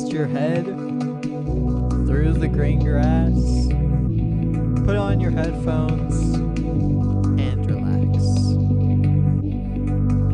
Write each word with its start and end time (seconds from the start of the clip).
rest 0.00 0.12
your 0.12 0.26
head 0.26 0.64
through 2.06 2.32
the 2.32 2.48
green 2.48 2.82
grass, 2.82 3.66
put 4.86 4.96
on 4.96 5.20
your 5.20 5.30
headphones, 5.30 6.36
and 7.38 7.66
relax. 7.66 8.24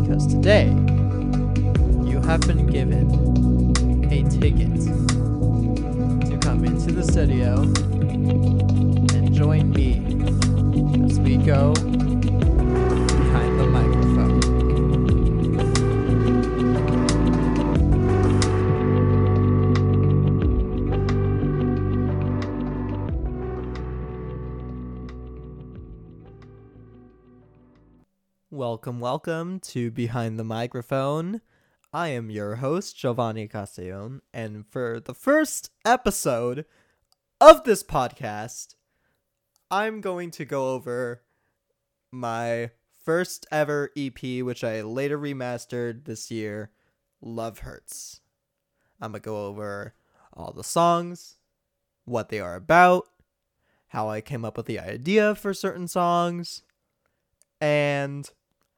Because 0.00 0.26
today, 0.26 0.66
you 2.08 2.20
have 2.20 2.40
been 2.42 2.66
given 2.66 3.10
a 4.12 4.22
ticket 4.30 4.74
to 6.30 6.38
come 6.40 6.64
into 6.64 6.92
the 6.92 7.02
studio 7.02 7.62
and 9.16 9.34
join 9.34 9.72
me 9.72 9.96
as 11.06 11.18
we 11.18 11.38
go 11.38 11.74
Welcome, 28.76 29.00
welcome 29.00 29.60
to 29.60 29.90
Behind 29.90 30.38
the 30.38 30.44
Microphone. 30.44 31.40
I 31.94 32.08
am 32.08 32.28
your 32.28 32.56
host, 32.56 32.94
Jovani 32.98 33.50
Castellon, 33.50 34.20
and 34.34 34.66
for 34.66 35.00
the 35.00 35.14
first 35.14 35.70
episode 35.86 36.66
of 37.40 37.64
this 37.64 37.82
podcast, 37.82 38.74
I'm 39.70 40.02
going 40.02 40.30
to 40.32 40.44
go 40.44 40.74
over 40.74 41.22
my 42.12 42.68
first 43.02 43.46
ever 43.50 43.92
EP, 43.96 44.42
which 44.42 44.62
I 44.62 44.82
later 44.82 45.18
remastered 45.18 46.04
this 46.04 46.30
year, 46.30 46.70
Love 47.22 47.60
Hurts. 47.60 48.20
I'm 49.00 49.12
going 49.12 49.22
to 49.22 49.24
go 49.24 49.46
over 49.46 49.94
all 50.34 50.52
the 50.52 50.62
songs, 50.62 51.36
what 52.04 52.28
they 52.28 52.40
are 52.40 52.56
about, 52.56 53.04
how 53.88 54.10
I 54.10 54.20
came 54.20 54.44
up 54.44 54.58
with 54.58 54.66
the 54.66 54.78
idea 54.78 55.34
for 55.34 55.54
certain 55.54 55.88
songs, 55.88 56.62
and 57.58 58.30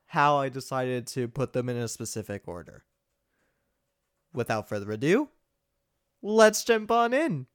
how 0.08 0.38
I 0.38 0.48
decided 0.48 1.06
to 1.08 1.28
put 1.28 1.52
them 1.52 1.68
in 1.68 1.76
a 1.76 1.86
specific 1.86 2.48
order. 2.48 2.84
Without 4.32 4.68
further 4.68 4.90
ado, 4.90 5.28
let's 6.22 6.64
jump 6.64 6.90
on 6.90 7.12
in. 7.12 7.46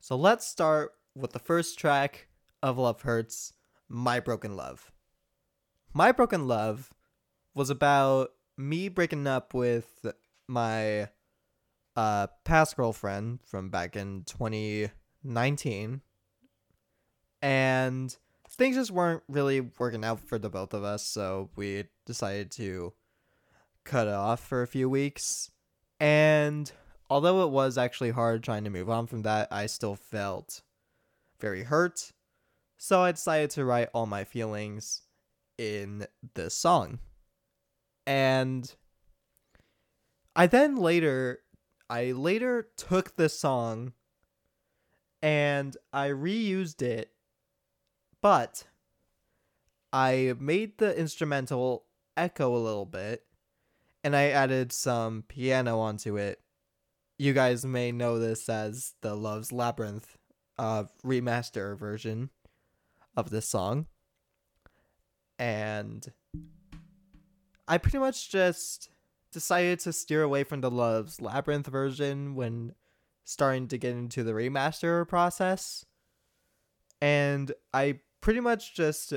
So 0.00 0.16
let's 0.16 0.46
start 0.46 0.92
with 1.14 1.32
the 1.32 1.38
first 1.38 1.78
track 1.78 2.28
of 2.62 2.78
Love 2.78 3.02
Hurts, 3.02 3.52
My 3.88 4.20
Broken 4.20 4.56
Love. 4.56 4.90
My 5.92 6.12
Broken 6.12 6.48
Love 6.48 6.92
was 7.54 7.68
about 7.68 8.30
me 8.56 8.88
breaking 8.88 9.26
up 9.26 9.52
with 9.52 10.06
my 10.48 11.08
uh, 11.94 12.28
past 12.44 12.76
girlfriend 12.76 13.40
from 13.44 13.68
back 13.68 13.96
in 13.96 14.24
2019. 14.24 16.00
And 17.42 18.16
things 18.54 18.76
just 18.76 18.90
weren't 18.90 19.22
really 19.28 19.60
working 19.78 20.04
out 20.04 20.20
for 20.20 20.38
the 20.38 20.50
both 20.50 20.74
of 20.74 20.84
us, 20.84 21.04
so 21.04 21.50
we 21.56 21.84
decided 22.06 22.50
to 22.52 22.92
cut 23.84 24.06
it 24.06 24.14
off 24.14 24.40
for 24.40 24.62
a 24.62 24.66
few 24.66 24.88
weeks. 24.88 25.50
And 25.98 26.70
although 27.08 27.44
it 27.44 27.50
was 27.50 27.78
actually 27.78 28.10
hard 28.10 28.42
trying 28.42 28.64
to 28.64 28.70
move 28.70 28.90
on 28.90 29.06
from 29.06 29.22
that, 29.22 29.48
I 29.50 29.66
still 29.66 29.96
felt 29.96 30.62
very 31.38 31.64
hurt. 31.64 32.12
So 32.76 33.02
I 33.02 33.12
decided 33.12 33.50
to 33.50 33.64
write 33.64 33.90
all 33.92 34.06
my 34.06 34.24
feelings 34.24 35.02
in 35.58 36.06
this 36.34 36.54
song. 36.54 36.98
And 38.06 38.74
I 40.34 40.46
then 40.46 40.76
later 40.76 41.40
I 41.90 42.12
later 42.12 42.68
took 42.76 43.16
this 43.16 43.38
song 43.38 43.92
and 45.20 45.76
I 45.92 46.08
reused 46.08 46.82
it 46.82 47.10
but 48.22 48.64
I 49.92 50.34
made 50.38 50.78
the 50.78 50.96
instrumental 50.98 51.84
echo 52.16 52.54
a 52.54 52.58
little 52.58 52.86
bit 52.86 53.24
and 54.04 54.16
I 54.16 54.28
added 54.28 54.72
some 54.72 55.24
piano 55.28 55.78
onto 55.78 56.16
it. 56.16 56.40
You 57.18 57.32
guys 57.32 57.64
may 57.64 57.92
know 57.92 58.18
this 58.18 58.48
as 58.48 58.94
the 59.02 59.14
Love's 59.14 59.52
Labyrinth 59.52 60.16
uh, 60.58 60.84
remaster 61.04 61.78
version 61.78 62.30
of 63.16 63.30
this 63.30 63.48
song. 63.48 63.86
And 65.38 66.10
I 67.68 67.78
pretty 67.78 67.98
much 67.98 68.30
just 68.30 68.90
decided 69.32 69.80
to 69.80 69.92
steer 69.92 70.22
away 70.22 70.44
from 70.44 70.60
the 70.60 70.70
Love's 70.70 71.20
Labyrinth 71.20 71.66
version 71.66 72.34
when 72.34 72.74
starting 73.24 73.68
to 73.68 73.78
get 73.78 73.92
into 73.92 74.24
the 74.24 74.32
remaster 74.32 75.06
process. 75.06 75.84
And 77.00 77.52
I 77.72 78.00
pretty 78.20 78.40
much 78.40 78.74
just 78.74 79.12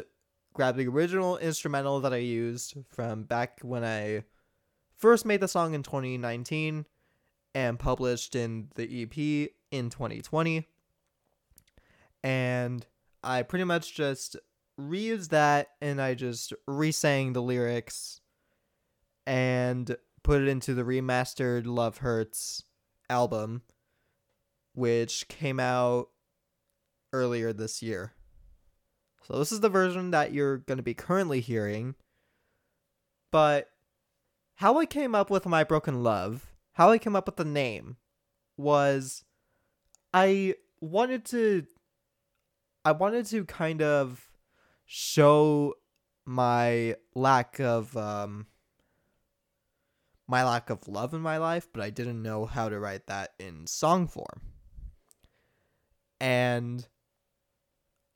grabbed 0.53 0.77
the 0.77 0.87
original 0.87 1.37
instrumental 1.37 1.99
that 2.01 2.13
I 2.13 2.17
used 2.17 2.75
from 2.89 3.23
back 3.23 3.59
when 3.61 3.83
I 3.83 4.23
first 4.97 5.25
made 5.25 5.41
the 5.41 5.47
song 5.47 5.73
in 5.73 5.83
2019 5.83 6.85
and 7.55 7.79
published 7.79 8.35
in 8.35 8.69
the 8.75 9.03
EP 9.03 9.49
in 9.71 9.89
2020. 9.89 10.67
And 12.23 12.85
I 13.23 13.43
pretty 13.43 13.65
much 13.65 13.95
just 13.95 14.37
reused 14.79 15.29
that 15.29 15.69
and 15.81 16.01
I 16.01 16.13
just 16.13 16.53
resang 16.67 17.33
the 17.33 17.41
lyrics 17.41 18.21
and 19.25 19.95
put 20.23 20.41
it 20.41 20.47
into 20.47 20.73
the 20.73 20.83
remastered 20.83 21.65
Love 21.65 21.97
Hurts 21.97 22.63
album, 23.09 23.63
which 24.73 25.27
came 25.27 25.59
out 25.59 26.09
earlier 27.11 27.53
this 27.53 27.81
year. 27.81 28.13
So 29.27 29.37
this 29.39 29.51
is 29.51 29.61
the 29.61 29.69
version 29.69 30.11
that 30.11 30.33
you're 30.33 30.57
going 30.57 30.77
to 30.77 30.83
be 30.83 30.93
currently 30.93 31.39
hearing. 31.39 31.95
But 33.31 33.69
how 34.55 34.77
I 34.79 34.85
came 34.85 35.15
up 35.15 35.29
with 35.29 35.45
My 35.45 35.63
Broken 35.63 36.03
Love, 36.03 36.51
how 36.73 36.91
I 36.91 36.97
came 36.97 37.15
up 37.15 37.25
with 37.25 37.37
the 37.37 37.45
name 37.45 37.97
was 38.57 39.23
I 40.13 40.55
wanted 40.81 41.25
to 41.25 41.65
I 42.85 42.91
wanted 42.91 43.25
to 43.27 43.45
kind 43.45 43.81
of 43.81 44.29
show 44.85 45.75
my 46.25 46.95
lack 47.15 47.59
of 47.59 47.95
um 47.97 48.47
my 50.27 50.43
lack 50.43 50.69
of 50.69 50.87
love 50.87 51.13
in 51.13 51.21
my 51.21 51.37
life, 51.37 51.67
but 51.73 51.81
I 51.81 51.89
didn't 51.89 52.21
know 52.21 52.45
how 52.45 52.69
to 52.69 52.79
write 52.79 53.07
that 53.07 53.33
in 53.39 53.67
song 53.67 54.07
form. 54.07 54.41
And 56.19 56.87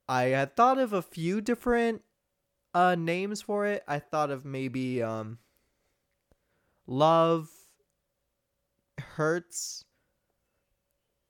I 0.10 0.24
had 0.26 0.56
thought 0.56 0.78
of 0.78 0.94
a 0.94 1.02
few 1.02 1.42
different 1.42 2.02
uh 2.74 2.96
names 2.96 3.42
for 3.42 3.66
it. 3.66 3.84
I 3.88 4.00
thought 4.00 4.30
of 4.30 4.46
maybe 4.46 5.02
um 5.02 5.40
Love 6.86 7.50
Hurts. 9.00 9.84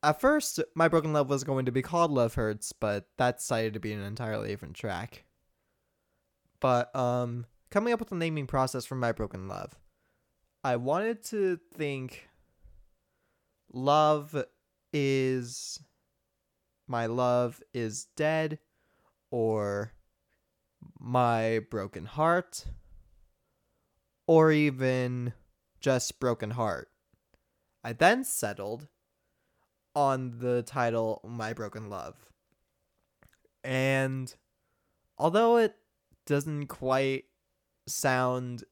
At 0.04 0.22
first, 0.22 0.60
My 0.76 0.88
Broken 0.88 1.14
Love 1.14 1.30
was 1.30 1.44
going 1.44 1.66
to 1.66 1.72
be 1.72 1.82
called 1.82 2.12
Love 2.12 2.36
Hurts, 2.36 2.72
but 2.72 3.08
that 3.18 3.40
decided 3.40 3.74
to 3.74 3.80
be 3.80 3.92
an 3.92 4.02
entirely 4.02 4.50
different 4.50 4.76
track. 4.76 5.26
But 6.60 6.96
um 6.96 7.46
coming 7.70 7.94
up 7.94 8.00
with 8.00 8.10
the 8.10 8.16
naming 8.16 8.48
process 8.48 8.86
for 8.86 8.96
My 8.96 9.12
Broken 9.12 9.48
Love, 9.48 9.74
I 10.64 10.76
wanted 10.76 11.24
to 11.26 11.60
think 11.74 12.30
love 13.74 14.36
is 14.94 15.80
my 16.88 17.06
love 17.06 17.62
is 17.74 18.06
dead 18.16 18.60
or 19.32 19.94
my 21.00 21.60
broken 21.70 22.06
heart 22.06 22.66
or 24.26 24.52
even 24.52 25.34
just 25.80 26.20
broken 26.20 26.52
heart. 26.52 26.90
I 27.84 27.94
then 27.94 28.24
settled 28.24 28.88
on 29.96 30.40
the 30.40 30.64
title 30.64 31.22
My 31.28 31.54
Broken 31.54 31.90
Love. 31.90 32.16
And 33.64 34.34
although 35.18 35.58
it 35.58 35.76
doesn't 36.26 36.68
quite 36.68 37.26
sound 37.88 38.64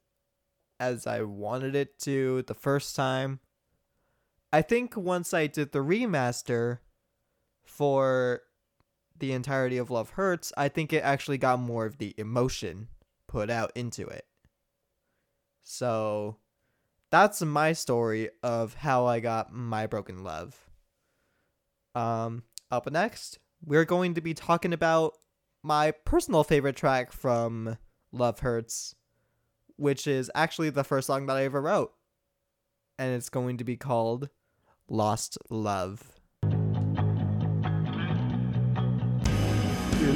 as 0.79 1.07
I 1.07 1.21
wanted 1.21 1.75
it 1.75 1.97
to 1.99 2.43
the 2.43 2.53
first 2.53 2.95
time, 2.95 3.39
I 4.51 4.61
think 4.61 4.95
once 4.95 5.33
I 5.33 5.47
did 5.47 5.71
the 5.71 5.79
remaster 5.79 6.79
for 7.63 8.41
the 9.17 9.31
entirety 9.31 9.77
of 9.77 9.89
Love 9.89 10.11
Hurts, 10.11 10.51
I 10.57 10.69
think 10.69 10.91
it 10.91 11.03
actually 11.03 11.37
got 11.37 11.59
more 11.59 11.85
of 11.85 11.97
the 11.97 12.13
emotion 12.17 12.89
put 13.27 13.49
out 13.49 13.71
into 13.75 14.05
it. 14.07 14.25
So 15.63 16.37
that's 17.11 17.41
my 17.41 17.73
story 17.73 18.29
of 18.43 18.75
how 18.75 19.05
I 19.05 19.19
got 19.19 19.51
my 19.51 19.87
broken 19.87 20.23
love. 20.23 20.69
Um, 21.93 22.43
up 22.71 22.91
next, 22.91 23.39
we're 23.63 23.85
going 23.85 24.13
to 24.15 24.21
be 24.21 24.33
talking 24.33 24.73
about 24.73 25.13
my 25.63 25.91
personal 25.91 26.43
favorite 26.43 26.75
track 26.75 27.11
from 27.11 27.77
Love 28.11 28.39
Hurts, 28.39 28.95
which 29.77 30.07
is 30.07 30.29
actually 30.35 30.69
the 30.69 30.83
first 30.83 31.07
song 31.07 31.25
that 31.25 31.37
I 31.37 31.45
ever 31.45 31.61
wrote. 31.61 31.93
And 32.99 33.13
it's 33.13 33.29
going 33.29 33.57
to 33.57 33.63
be 33.63 33.75
called 33.77 34.29
Lost 34.87 35.37
Love. 35.49 36.14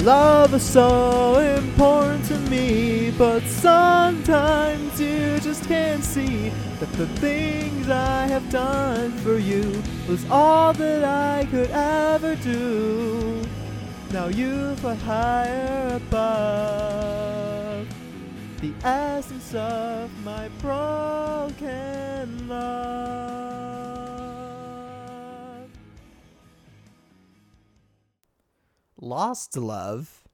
Love 0.02 0.54
is 0.54 0.62
so 0.62 1.38
important 1.38 2.24
to 2.26 2.38
me, 2.50 3.10
but 3.18 3.42
sometimes 3.42 5.00
you 5.00 5.38
just 5.40 5.64
can't 5.66 6.02
see 6.02 6.50
that 6.78 6.90
the 6.92 7.06
things 7.18 7.88
I 7.88 8.26
have 8.26 8.48
done 8.50 9.12
for 9.18 9.36
you 9.38 9.82
was 10.08 10.24
all 10.30 10.72
that 10.74 11.04
I 11.04 11.44
could 11.50 11.70
ever 11.70 12.34
do. 12.36 13.42
Now 14.12 14.28
you 14.28 14.74
fly 14.76 14.94
higher 14.94 15.96
above 15.96 17.86
the 18.60 18.72
essence 18.82 19.54
of 19.54 20.10
my 20.24 20.48
broken 20.60 22.48
love. 22.48 23.39
Lost 29.02 29.56
Love 29.56 30.24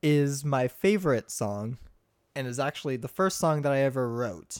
is 0.00 0.44
my 0.44 0.68
favorite 0.68 1.32
song 1.32 1.78
and 2.36 2.46
is 2.46 2.60
actually 2.60 2.96
the 2.96 3.08
first 3.08 3.38
song 3.38 3.62
that 3.62 3.72
I 3.72 3.80
ever 3.80 4.08
wrote. 4.08 4.58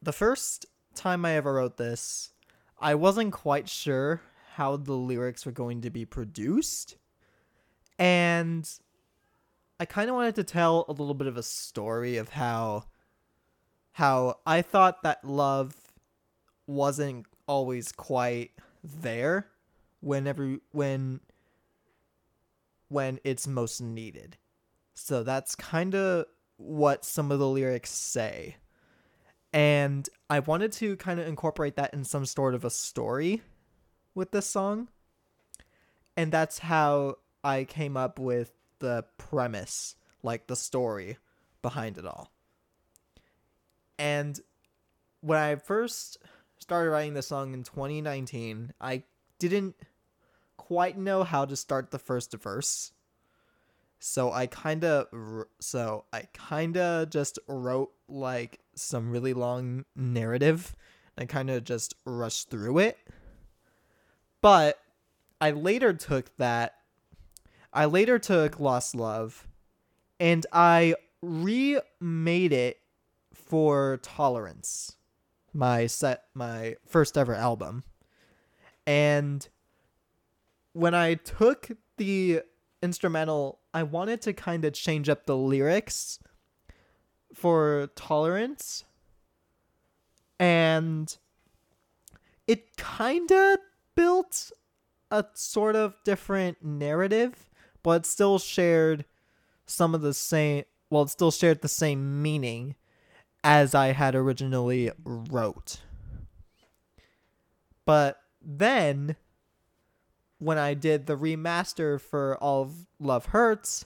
The 0.00 0.14
first 0.14 0.64
time 0.94 1.26
I 1.26 1.34
ever 1.34 1.52
wrote 1.52 1.76
this, 1.76 2.30
I 2.80 2.94
wasn't 2.94 3.34
quite 3.34 3.68
sure 3.68 4.22
how 4.54 4.78
the 4.78 4.94
lyrics 4.94 5.44
were 5.44 5.52
going 5.52 5.82
to 5.82 5.90
be 5.90 6.06
produced. 6.06 6.96
And 7.98 8.66
I 9.78 9.84
kind 9.84 10.08
of 10.08 10.16
wanted 10.16 10.36
to 10.36 10.44
tell 10.44 10.86
a 10.88 10.92
little 10.92 11.12
bit 11.12 11.26
of 11.26 11.36
a 11.36 11.42
story 11.42 12.16
of 12.16 12.30
how 12.30 12.84
how 13.92 14.38
I 14.46 14.62
thought 14.62 15.02
that 15.02 15.24
love 15.24 15.74
wasn't 16.66 17.26
always 17.46 17.92
quite 17.92 18.52
there 18.82 19.48
whenever 20.00 20.56
when 20.72 21.20
when 22.88 23.20
it's 23.24 23.46
most 23.46 23.80
needed. 23.80 24.36
So 24.94 25.22
that's 25.22 25.54
kind 25.54 25.94
of 25.94 26.26
what 26.56 27.04
some 27.04 27.30
of 27.30 27.38
the 27.38 27.48
lyrics 27.48 27.90
say. 27.90 28.56
And 29.52 30.08
I 30.28 30.40
wanted 30.40 30.72
to 30.72 30.96
kind 30.96 31.20
of 31.20 31.26
incorporate 31.26 31.76
that 31.76 31.94
in 31.94 32.04
some 32.04 32.26
sort 32.26 32.54
of 32.54 32.64
a 32.64 32.70
story 32.70 33.42
with 34.14 34.30
this 34.30 34.46
song. 34.46 34.88
And 36.16 36.32
that's 36.32 36.58
how 36.58 37.16
I 37.44 37.64
came 37.64 37.96
up 37.96 38.18
with 38.18 38.52
the 38.80 39.04
premise, 39.16 39.94
like 40.22 40.46
the 40.48 40.56
story 40.56 41.18
behind 41.62 41.96
it 41.96 42.06
all. 42.06 42.32
And 43.98 44.38
when 45.20 45.38
I 45.38 45.56
first 45.56 46.18
started 46.58 46.90
writing 46.90 47.14
the 47.14 47.22
song 47.22 47.54
in 47.54 47.62
2019, 47.62 48.72
I 48.80 49.04
didn't 49.38 49.76
quite 50.56 50.98
know 50.98 51.24
how 51.24 51.44
to 51.44 51.56
start 51.56 51.90
the 51.90 51.98
first 51.98 52.34
verse. 52.34 52.92
So 54.00 54.30
I 54.30 54.46
kind 54.46 54.84
of 54.84 55.06
so 55.60 56.04
I 56.12 56.28
kind 56.32 56.76
of 56.76 57.10
just 57.10 57.38
wrote 57.48 57.90
like 58.08 58.60
some 58.74 59.10
really 59.10 59.32
long 59.32 59.84
narrative 59.96 60.76
and 61.16 61.28
kind 61.28 61.50
of 61.50 61.64
just 61.64 61.94
rushed 62.04 62.50
through 62.50 62.78
it. 62.78 62.98
But 64.40 64.78
I 65.40 65.50
later 65.50 65.92
took 65.92 66.36
that 66.36 66.74
I 67.72 67.86
later 67.86 68.18
took 68.18 68.60
Lost 68.60 68.94
Love 68.94 69.46
and 70.20 70.46
I 70.52 70.94
remade 71.22 72.52
it 72.52 72.78
for 73.32 73.98
Tolerance, 74.02 74.96
my 75.52 75.86
set 75.86 76.24
my 76.34 76.76
first 76.86 77.18
ever 77.18 77.34
album. 77.34 77.84
And 78.88 79.46
when 80.72 80.94
I 80.94 81.12
took 81.12 81.68
the 81.98 82.40
instrumental, 82.82 83.58
I 83.74 83.82
wanted 83.82 84.22
to 84.22 84.32
kind 84.32 84.64
of 84.64 84.72
change 84.72 85.10
up 85.10 85.26
the 85.26 85.36
lyrics 85.36 86.18
for 87.34 87.90
Tolerance. 87.96 88.84
And 90.40 91.14
it 92.46 92.78
kind 92.78 93.30
of 93.30 93.58
built 93.94 94.52
a 95.10 95.26
sort 95.34 95.76
of 95.76 95.94
different 96.06 96.64
narrative, 96.64 97.50
but 97.82 98.06
still 98.06 98.38
shared 98.38 99.04
some 99.66 99.94
of 99.94 100.00
the 100.00 100.14
same 100.14 100.64
well, 100.88 101.02
it 101.02 101.10
still 101.10 101.30
shared 101.30 101.60
the 101.60 101.68
same 101.68 102.22
meaning 102.22 102.74
as 103.44 103.74
I 103.74 103.88
had 103.88 104.14
originally 104.14 104.90
wrote. 105.04 105.82
But 107.84 108.18
then 108.48 109.16
when 110.38 110.56
I 110.56 110.72
did 110.72 111.06
the 111.06 111.16
remaster 111.16 112.00
for 112.00 112.36
All 112.38 112.62
of 112.62 112.86
Love 112.98 113.26
Hurts, 113.26 113.84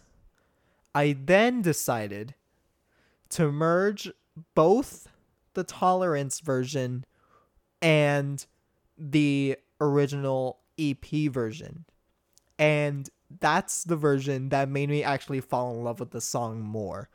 I 0.95 1.17
then 1.19 1.63
decided 1.63 2.35
to 3.31 3.51
merge 3.51 4.11
both 4.55 5.09
the 5.55 5.65
Tolerance 5.65 6.41
version 6.41 7.05
and 7.81 8.47
the 8.97 9.57
original 9.81 10.61
EP 10.79 11.05
version. 11.31 11.85
And 12.59 13.09
that's 13.41 13.83
the 13.83 13.97
version 13.97 14.51
that 14.51 14.69
made 14.69 14.91
me 14.91 15.03
actually 15.03 15.41
fall 15.41 15.75
in 15.75 15.83
love 15.83 15.99
with 15.99 16.13
the 16.13 16.21
song 16.21 16.61
more 16.61 17.09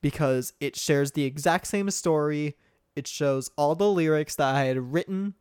because 0.00 0.52
it 0.60 0.76
shares 0.76 1.12
the 1.12 1.24
exact 1.24 1.66
same 1.66 1.90
story. 1.90 2.56
It 2.94 3.08
shows 3.08 3.50
all 3.56 3.74
the 3.74 3.90
lyrics 3.90 4.36
that 4.36 4.54
I 4.54 4.64
had 4.64 4.92
written 4.92 5.34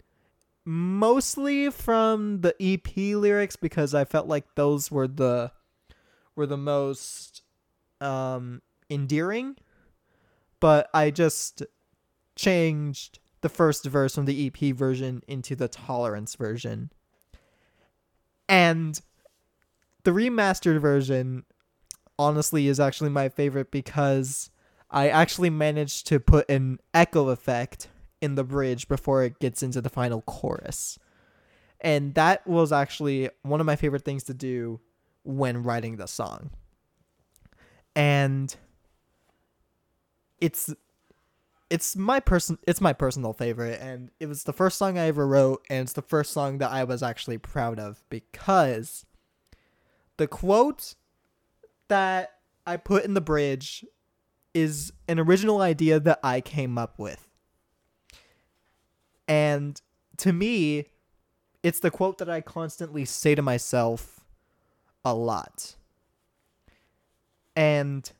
mostly 0.66 1.70
from 1.70 2.42
the 2.42 2.56
EP 2.60 2.96
lyrics 2.96 3.56
because 3.56 3.94
I 3.94 4.06
felt 4.06 4.28
like 4.28 4.56
those 4.56 4.90
were 4.90 5.08
the 5.08 5.52
were 6.36 6.46
the 6.46 6.58
most 6.58 7.44
um 8.02 8.62
endearing 8.90 9.56
but 10.64 10.90
I 10.94 11.12
just 11.12 11.64
changed 12.38 13.20
the 13.42 13.50
first 13.50 13.84
verse 13.86 14.16
from 14.16 14.24
the 14.24 14.48
EP 14.48 14.74
version 14.74 15.22
into 15.28 15.58
the 15.58 15.68
tolerance 15.68 16.36
version. 16.36 16.90
And 18.48 18.98
the 20.06 20.12
remastered 20.12 20.80
version 20.80 21.44
honestly 22.18 22.68
is 22.68 22.80
actually 22.80 23.10
my 23.10 23.28
favorite 23.28 23.72
because 23.72 24.50
I 24.90 25.10
actually 25.10 25.50
managed 25.50 26.08
to 26.08 26.20
put 26.22 26.50
an 26.50 26.80
echo 26.94 27.28
effect 27.28 27.90
in 28.24 28.36
the 28.36 28.44
bridge 28.44 28.88
before 28.88 29.24
it 29.24 29.40
gets 29.40 29.62
into 29.62 29.82
the 29.82 29.90
final 29.90 30.22
chorus. 30.22 30.98
And 31.82 32.16
that 32.16 32.48
was 32.48 32.72
actually 32.72 33.30
one 33.42 33.60
of 33.60 33.66
my 33.66 33.76
favorite 33.76 34.06
things 34.06 34.24
to 34.24 34.34
do 34.34 34.80
when 35.24 35.62
writing 35.62 35.98
the 35.98 36.08
song. 36.08 36.52
And 37.96 38.56
it's 40.40 40.74
it's 41.70 41.96
my 41.96 42.20
person 42.20 42.58
it's 42.68 42.82
my 42.82 42.94
personal 42.94 43.34
favorite 43.34 43.80
and 43.82 44.12
it 44.20 44.28
was 44.28 44.44
the 44.44 44.54
first 44.54 44.78
song 44.78 44.98
I 44.98 45.08
ever 45.08 45.26
wrote 45.28 45.66
and 45.70 45.82
it's 45.82 45.94
the 45.94 46.02
first 46.02 46.32
song 46.32 46.58
that 46.60 46.72
I 46.72 46.84
was 46.84 47.02
actually 47.02 47.38
proud 47.38 47.80
of 47.80 48.04
because 48.10 49.06
the 50.18 50.28
quote 50.28 50.96
that 51.88 52.38
I 52.66 52.78
put 52.78 53.06
in 53.06 53.14
the 53.14 53.22
bridge 53.22 53.86
is 54.54 54.94
an 55.08 55.20
original 55.20 55.62
idea 55.62 56.00
that 56.00 56.20
I 56.24 56.42
came 56.42 56.78
up 56.78 57.00
with. 57.00 57.33
And 59.28 59.82
to 60.18 60.34
me, 60.34 60.88
it's 61.62 61.80
the 61.80 61.92
quote 61.92 62.18
that 62.18 62.30
I 62.30 62.42
constantly 62.42 63.06
say 63.06 63.36
to 63.36 63.42
myself 63.42 64.22
a 65.06 65.14
lot. 65.14 65.76
And 67.56 68.12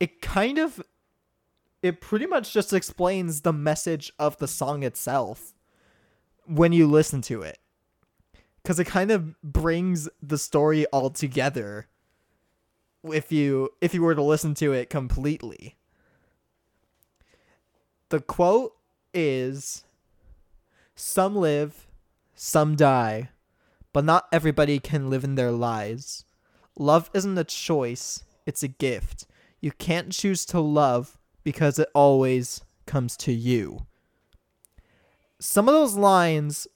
it 0.00 0.20
kind 0.20 0.58
of 0.58 0.82
it 1.82 2.00
pretty 2.00 2.26
much 2.26 2.52
just 2.52 2.72
explains 2.72 3.42
the 3.42 3.52
message 3.52 4.12
of 4.18 4.36
the 4.38 4.48
song 4.48 4.82
itself 4.82 5.54
when 6.46 6.72
you 6.72 6.86
listen 6.86 7.22
to 7.22 7.42
it. 7.42 7.58
Cuz 8.64 8.78
it 8.78 8.86
kind 8.86 9.10
of 9.10 9.40
brings 9.42 10.08
the 10.20 10.38
story 10.38 10.86
all 10.86 11.10
together 11.10 11.86
if 13.04 13.30
you 13.30 13.70
if 13.80 13.94
you 13.94 14.02
were 14.02 14.14
to 14.14 14.22
listen 14.22 14.54
to 14.54 14.72
it 14.72 14.90
completely. 14.90 15.76
The 18.08 18.20
quote 18.20 18.76
is 19.14 19.84
some 20.96 21.36
live, 21.36 21.86
some 22.34 22.74
die, 22.74 23.28
but 23.92 24.04
not 24.04 24.26
everybody 24.32 24.78
can 24.78 25.08
live 25.08 25.22
in 25.22 25.36
their 25.36 25.52
lies. 25.52 26.24
Love 26.78 27.10
isn't 27.14 27.38
a 27.38 27.44
choice, 27.44 28.24
it's 28.46 28.62
a 28.62 28.68
gift. 28.68 29.26
You 29.60 29.70
can't 29.72 30.12
choose 30.12 30.44
to 30.46 30.60
love 30.60 31.18
because 31.44 31.78
it 31.78 31.88
always 31.94 32.62
comes 32.86 33.16
to 33.18 33.32
you. 33.32 33.86
Some 35.38 35.68
of 35.68 35.74
those 35.74 35.96
lines 35.96 36.66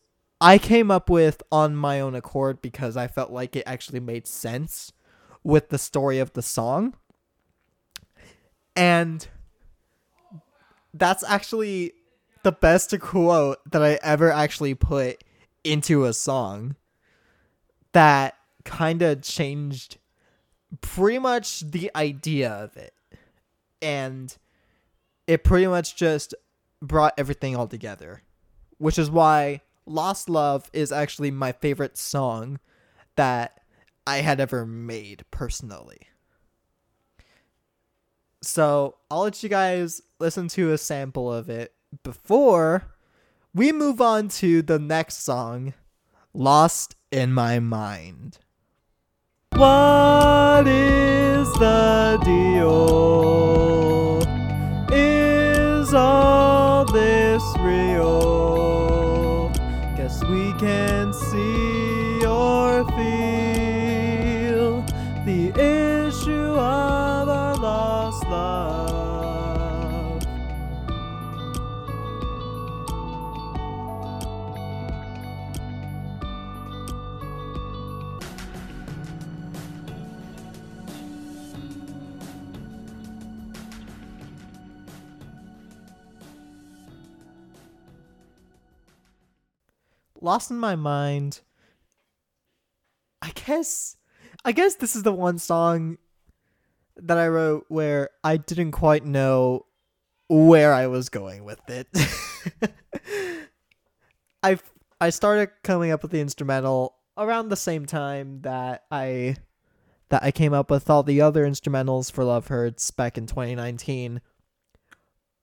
I 0.41 0.59
came 0.59 0.91
up 0.91 1.11
with 1.11 1.43
on 1.51 1.77
my 1.77 2.01
own 2.01 2.15
accord 2.15 2.63
because 2.63 2.97
I 2.97 3.07
felt 3.07 3.31
like 3.31 3.57
it 3.57 3.65
actually 3.67 4.01
made 4.01 4.27
sense 4.27 4.93
with 5.43 5.71
the 5.71 5.79
story 5.79 6.19
of 6.19 6.33
the 6.33 6.43
song. 6.43 6.95
And 8.75 9.27
that's 10.95 11.23
actually 11.25 11.93
the 12.43 12.53
best 12.53 12.99
quote 13.01 13.59
that 13.71 13.83
I 13.83 13.99
ever 14.03 14.31
actually 14.31 14.75
put 14.75 15.23
into 15.65 16.05
a 16.05 16.13
song 16.13 16.77
that 17.93 18.35
kind 18.65 19.03
of 19.03 19.23
changed 19.23 19.99
pretty 20.81 21.19
much 21.19 21.61
the 21.61 21.91
idea 21.95 22.51
of 22.51 22.77
it. 22.77 22.95
And 23.83 24.37
it 25.27 25.45
pretty 25.45 25.67
much 25.67 25.97
just 25.97 26.35
brought 26.83 27.15
everything 27.17 27.57
all 27.57 27.67
together. 27.67 28.23
Which 28.79 28.99
is 28.99 29.11
why 29.11 29.61
Lost 29.87 30.29
Love 30.29 30.71
is 30.73 30.93
actually 30.93 31.31
my 31.31 31.53
favorite 31.53 31.99
song 31.99 32.59
that 33.17 33.61
I 34.07 34.19
had 34.19 34.41
ever 34.41 34.65
made 34.65 35.25
personally. 35.31 36.01
So 38.43 38.97
I'll 39.11 39.23
let 39.23 39.43
you 39.43 39.49
guys 39.49 40.01
listen 40.19 40.49
to 40.49 40.73
a 40.73 40.79
sample 40.79 41.31
of 41.33 41.51
it 41.51 41.75
before 42.03 42.95
we 43.55 43.73
move 43.73 44.01
on 44.01 44.29
to 44.29 44.63
the 44.63 44.79
next 44.79 45.25
song, 45.25 45.75
Lost 46.33 46.95
in 47.11 47.33
My 47.33 47.59
Mind. 47.59 48.39
What 49.53 50.67
is 50.69 51.53
the 51.55 52.21
deal? 52.25 53.50
Lost 90.31 90.53
in 90.53 90.59
my 90.59 90.77
mind. 90.77 91.41
I 93.21 93.33
guess 93.35 93.97
I 94.45 94.53
guess 94.53 94.77
this 94.77 94.95
is 94.95 95.03
the 95.03 95.13
one 95.13 95.39
song 95.39 95.99
that 96.95 97.19
I 97.19 97.27
wrote 97.27 97.65
where 97.67 98.11
I 98.23 98.37
didn't 98.37 98.71
quite 98.71 99.05
know 99.05 99.67
where 100.29 100.73
I 100.73 100.87
was 100.87 101.09
going 101.09 101.43
with 101.43 101.59
it. 101.69 101.89
I 104.45 104.61
I 105.01 105.11
started 105.11 105.51
coming 105.65 105.91
up 105.91 106.03
with 106.03 106.13
the 106.13 106.21
instrumental 106.21 106.95
around 107.19 107.49
the 107.49 107.57
same 107.57 107.85
time 107.85 108.43
that 108.43 108.85
I 108.89 109.35
that 110.11 110.23
I 110.23 110.31
came 110.31 110.53
up 110.53 110.71
with 110.71 110.89
all 110.89 111.03
the 111.03 111.21
other 111.21 111.45
instrumentals 111.45 112.13
for 112.13 112.23
Love 112.23 112.47
Hurts 112.47 112.93
back 112.93 113.19
in 113.19 113.27
2019. 113.27 114.21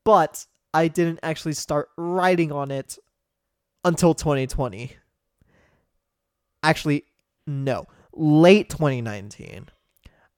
But 0.06 0.46
I 0.74 0.88
didn't 0.88 1.20
actually 1.24 1.56
start 1.56 1.90
writing 1.98 2.54
on 2.54 2.72
it 2.72 2.98
until 3.84 4.14
2020. 4.14 4.96
Actually, 6.64 7.06
no, 7.46 7.86
late 8.14 8.70
2019. 8.70 9.70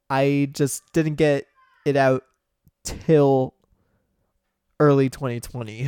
I 0.09 0.49
just 0.53 0.83
didn't 0.93 1.15
get 1.15 1.45
it 1.85 1.95
out 1.95 2.23
till 2.83 3.53
early 4.79 5.09
2020. 5.09 5.87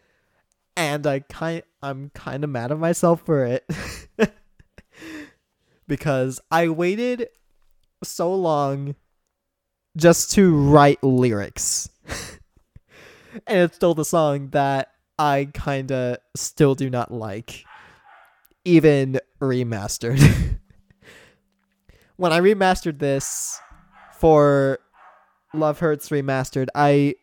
and 0.76 1.06
I 1.06 1.20
kind 1.20 1.62
I'm 1.82 2.10
kind 2.10 2.44
of 2.44 2.50
mad 2.50 2.72
at 2.72 2.78
myself 2.78 3.22
for 3.24 3.44
it. 3.44 3.68
because 5.88 6.40
I 6.50 6.68
waited 6.68 7.28
so 8.02 8.34
long 8.34 8.96
just 9.96 10.32
to 10.32 10.54
write 10.54 11.02
lyrics. 11.02 11.88
and 13.46 13.60
it's 13.60 13.76
still 13.76 13.94
the 13.94 14.04
song 14.04 14.48
that 14.50 14.88
I 15.18 15.48
kind 15.54 15.90
of 15.92 16.18
still 16.36 16.74
do 16.74 16.90
not 16.90 17.12
like, 17.12 17.64
even 18.64 19.18
remastered. 19.40 20.20
when 22.16 22.32
I 22.32 22.40
remastered 22.40 22.98
this 22.98 23.58
for 24.18 24.78
Love 25.54 25.78
Hurts 25.78 26.10
Remastered, 26.10 26.68
I 26.74 27.14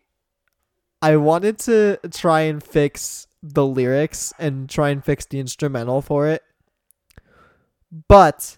I 1.01 1.17
wanted 1.17 1.59
to 1.59 1.99
try 2.11 2.41
and 2.41 2.63
fix 2.63 3.27
the 3.43 3.65
lyrics 3.65 4.31
and 4.39 4.69
try 4.69 4.89
and 4.89 5.03
fix 5.03 5.25
the 5.25 5.39
instrumental 5.39 6.01
for 6.01 6.27
it. 6.29 6.41
But 8.07 8.57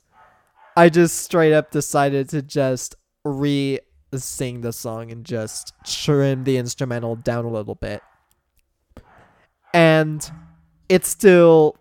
I 0.78 0.90
just 0.90 1.18
straight 1.18 1.54
up 1.54 1.72
decided 1.72 2.30
to 2.30 2.42
just 2.42 2.96
re 3.26 3.80
sing 4.16 4.62
the 4.62 4.72
song 4.72 5.12
and 5.12 5.26
just 5.26 5.74
trim 5.86 6.46
the 6.46 6.56
instrumental 6.56 7.18
down 7.18 7.44
a 7.44 7.50
little 7.50 7.76
bit 7.76 8.02
and 9.76 10.32
it 10.88 11.06
still 11.06 11.76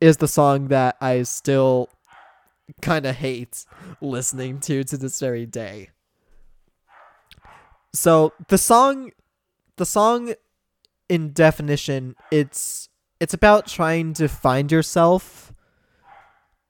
is 0.00 0.18
the 0.18 0.28
song 0.28 0.68
that 0.68 0.96
I 1.00 1.24
still 1.24 1.88
kind 2.80 3.04
of 3.06 3.16
hate 3.16 3.66
listening 4.00 4.60
to 4.60 4.84
to 4.84 4.96
this 4.96 5.18
very 5.18 5.46
day. 5.46 5.90
So 7.92 8.32
the 8.46 8.56
song 8.56 9.10
the 9.76 9.84
song 9.84 10.34
in 11.08 11.32
definition 11.32 12.14
it's 12.30 12.88
it's 13.18 13.34
about 13.34 13.66
trying 13.66 14.14
to 14.14 14.28
find 14.28 14.70
yourself 14.70 15.52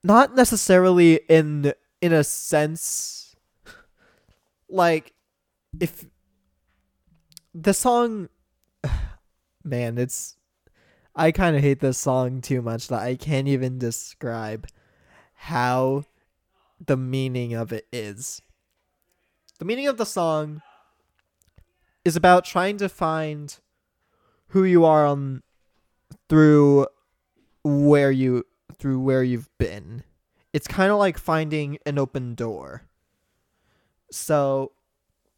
not 0.02 0.34
necessarily 0.34 1.20
in 1.28 1.74
in 2.00 2.14
a 2.14 2.24
sense 2.24 3.36
like 4.70 5.12
if 5.78 6.06
the 7.52 7.74
song 7.74 8.30
man 9.64 9.98
it's 9.98 10.38
I 11.14 11.32
kind 11.32 11.56
of 11.56 11.62
hate 11.62 11.80
this 11.80 11.98
song 11.98 12.40
too 12.40 12.62
much 12.62 12.88
that 12.88 13.02
I 13.02 13.16
can't 13.16 13.48
even 13.48 13.78
describe 13.78 14.66
how 15.34 16.04
the 16.84 16.96
meaning 16.96 17.52
of 17.54 17.72
it 17.72 17.86
is. 17.92 18.42
The 19.58 19.64
meaning 19.64 19.88
of 19.88 19.98
the 19.98 20.06
song 20.06 20.62
is 22.04 22.16
about 22.16 22.44
trying 22.44 22.78
to 22.78 22.88
find 22.88 23.58
who 24.48 24.64
you 24.64 24.84
are 24.84 25.04
on 25.04 25.42
through 26.28 26.86
where 27.62 28.10
you 28.10 28.44
through 28.78 29.00
where 29.00 29.22
you've 29.22 29.50
been. 29.58 30.04
It's 30.52 30.66
kind 30.66 30.90
of 30.90 30.98
like 30.98 31.18
finding 31.18 31.78
an 31.84 31.98
open 31.98 32.34
door. 32.34 32.88
So 34.10 34.72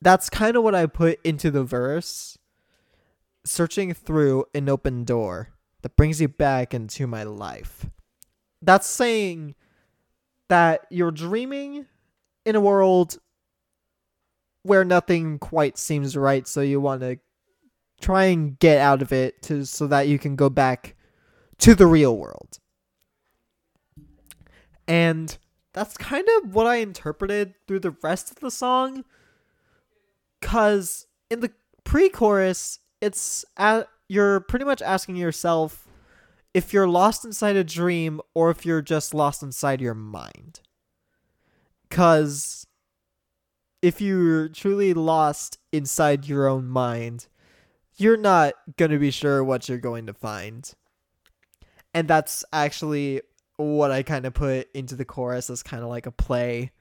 that's 0.01 0.31
kind 0.31 0.57
of 0.57 0.63
what 0.63 0.75
I 0.75 0.87
put 0.87 1.19
into 1.25 1.51
the 1.51 1.65
verse 1.65 2.39
searching 3.45 3.93
through 3.93 4.45
an 4.55 4.69
open 4.69 5.05
door 5.05 5.51
that 5.83 5.97
brings 5.97 6.21
you 6.21 6.29
back 6.29 6.75
into 6.75 7.07
my 7.07 7.25
life. 7.25 7.87
That's 8.61 8.87
saying 8.87 9.55
that 10.49 10.87
you're 10.91 11.11
dreaming 11.11 11.87
in 12.45 12.57
a 12.57 12.61
world 12.61 13.19
where 14.63 14.85
nothing 14.85 15.39
quite 15.39 15.77
seems 15.77 16.17
right, 16.17 16.47
so 16.47 16.61
you 16.61 16.81
want 16.81 17.01
to 17.01 17.19
try 18.01 18.25
and 18.25 18.59
get 18.59 18.79
out 18.79 19.03
of 19.03 19.13
it 19.13 19.43
to 19.43 19.65
so 19.65 19.87
that 19.89 20.09
you 20.09 20.19
can 20.19 20.37
go 20.37 20.49
back 20.49 20.95
to 21.59 21.75
the 21.75 21.87
real 21.87 22.17
world. 22.17 22.59
And 24.87 25.37
that's 25.73 25.97
kind 25.97 26.27
of 26.37 26.55
what 26.55 26.67
I 26.67 26.77
interpreted 26.77 27.55
through 27.67 27.81
the 27.81 27.97
rest 28.03 28.31
of 28.31 28.41
the 28.41 28.51
song 28.51 29.05
cuz 30.41 31.07
in 31.31 31.39
the 31.39 31.53
pre-chorus 31.85 32.81
it's 33.01 33.45
at 33.57 33.89
you're 34.13 34.41
pretty 34.41 34.67
much 34.67 34.83
asking 34.83 35.17
yourself 35.17 35.89
if 36.53 36.75
you're 36.75 36.87
lost 36.87 37.25
inside 37.25 37.57
a 37.57 37.65
dream 37.65 38.21
or 38.35 38.51
if 38.51 38.67
you're 38.67 38.83
just 38.83 39.15
lost 39.15 39.43
inside 39.43 39.81
your 39.81 39.95
mind. 39.95 40.61
Because 41.89 42.67
if 43.81 44.03
you're 44.03 44.51
truly 44.51 44.93
lost 44.93 45.57
inside 45.73 46.29
your 46.29 46.47
own 46.47 46.69
mind, 46.69 47.27
you're 47.97 48.19
not 48.19 48.53
going 48.77 48.91
to 48.91 48.99
be 48.99 49.11
sure 49.11 49.43
what 49.43 49.67
you're 49.67 49.79
going 49.79 50.05
to 50.05 50.13
find. 50.13 50.71
And 51.95 52.07
that's 52.07 52.45
actually 52.53 53.23
what 53.57 53.91
I 53.91 54.03
kind 54.03 54.27
of 54.27 54.35
put 54.35 54.69
into 54.75 54.95
the 54.95 55.07
chorus 55.07 55.49
as 55.49 55.63
kind 55.63 55.83
of 55.83 55.89
like 55.89 56.05
a 56.05 56.13
play 56.13 56.73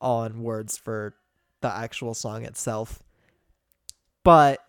on 0.00 0.42
words 0.42 0.76
for 0.76 1.14
the 1.60 1.72
actual 1.72 2.12
song 2.12 2.44
itself. 2.44 3.04
But 4.24 4.65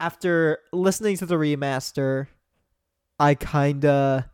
after 0.00 0.58
listening 0.72 1.16
to 1.18 1.26
the 1.26 1.36
remaster, 1.36 2.28
I 3.18 3.34
kinda 3.34 4.30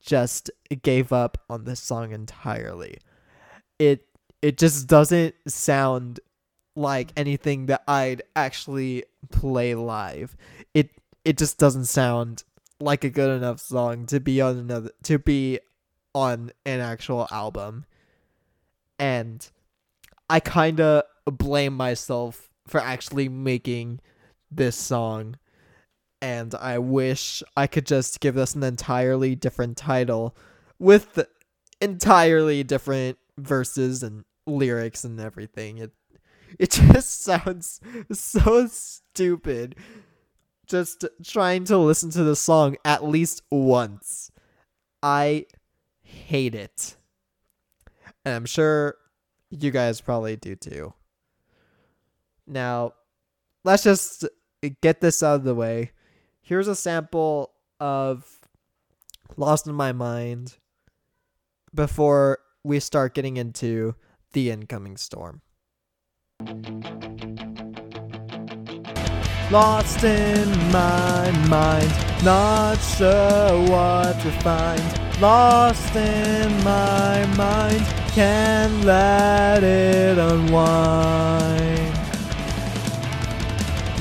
just 0.00 0.50
gave 0.82 1.12
up 1.12 1.38
on 1.48 1.64
this 1.64 1.80
song 1.80 2.12
entirely. 2.12 2.98
It 3.78 4.06
it 4.42 4.58
just 4.58 4.86
doesn't 4.86 5.34
sound 5.48 6.20
like 6.76 7.12
anything 7.16 7.66
that 7.66 7.82
I'd 7.88 8.22
actually 8.36 9.04
play 9.30 9.74
live. 9.74 10.36
It 10.74 10.90
it 11.24 11.38
just 11.38 11.58
doesn't 11.58 11.86
sound 11.86 12.42
like 12.80 13.04
a 13.04 13.10
good 13.10 13.34
enough 13.36 13.60
song 13.60 14.06
to 14.06 14.20
be 14.20 14.40
on 14.40 14.58
another 14.58 14.90
to 15.04 15.18
be 15.18 15.60
on 16.14 16.52
an 16.66 16.80
actual 16.80 17.28
album. 17.30 17.86
And 18.98 19.48
I 20.28 20.40
kind 20.40 20.80
of 20.80 21.04
blame 21.26 21.74
myself 21.74 22.50
for 22.66 22.80
actually 22.80 23.28
making 23.28 24.00
this 24.56 24.76
song 24.76 25.36
and 26.24 26.54
I 26.54 26.78
wish 26.78 27.42
I 27.54 27.66
could 27.66 27.84
just 27.84 28.18
give 28.20 28.34
this 28.34 28.54
an 28.54 28.62
entirely 28.62 29.34
different 29.34 29.76
title 29.76 30.34
with 30.78 31.22
entirely 31.82 32.64
different 32.64 33.18
verses 33.36 34.02
and 34.02 34.24
lyrics 34.46 35.04
and 35.04 35.20
everything. 35.20 35.76
It 35.76 35.92
it 36.58 36.70
just 36.92 37.22
sounds 37.22 37.78
so 38.10 38.66
stupid 38.68 39.76
just 40.66 41.04
trying 41.22 41.64
to 41.64 41.76
listen 41.76 42.08
to 42.12 42.24
the 42.24 42.36
song 42.36 42.76
at 42.86 43.04
least 43.04 43.42
once. 43.50 44.30
I 45.02 45.44
hate 46.00 46.54
it. 46.54 46.96
And 48.24 48.34
I'm 48.34 48.46
sure 48.46 48.96
you 49.50 49.70
guys 49.70 50.00
probably 50.00 50.36
do 50.36 50.56
too. 50.56 50.94
Now, 52.46 52.94
let's 53.62 53.82
just 53.82 54.24
get 54.68 55.00
this 55.00 55.22
out 55.22 55.36
of 55.36 55.44
the 55.44 55.54
way. 55.54 55.92
Here's 56.40 56.68
a 56.68 56.76
sample 56.76 57.52
of 57.80 58.38
Lost 59.36 59.66
in 59.66 59.74
My 59.74 59.92
Mind 59.92 60.56
before 61.74 62.38
we 62.62 62.80
start 62.80 63.14
getting 63.14 63.36
into 63.36 63.94
the 64.32 64.50
incoming 64.50 64.96
storm. 64.96 65.42
Lost 69.50 70.02
in 70.02 70.48
my 70.72 71.30
mind, 71.48 72.24
not 72.24 72.76
sure 72.76 73.60
what 73.68 74.20
to 74.20 74.30
find. 74.40 75.20
Lost 75.20 75.94
in 75.94 76.64
my 76.64 77.24
mind, 77.36 77.84
can't 78.12 78.84
let 78.84 79.62
it 79.62 80.18
unwind. 80.18 81.93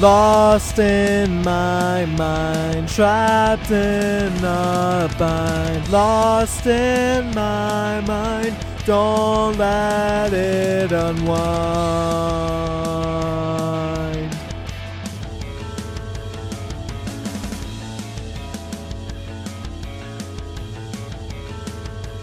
Lost 0.03 0.79
in 0.79 1.41
my 1.43 2.03
mind, 2.03 2.89
trapped 2.89 3.71
in 3.71 4.33
a 4.43 5.09
bind. 5.17 5.89
Lost 5.89 6.65
in 6.65 7.33
my 7.33 8.01
mind, 8.01 8.53
don't 8.85 9.57
let 9.57 10.33
it 10.33 10.91
unwind. 10.91 11.33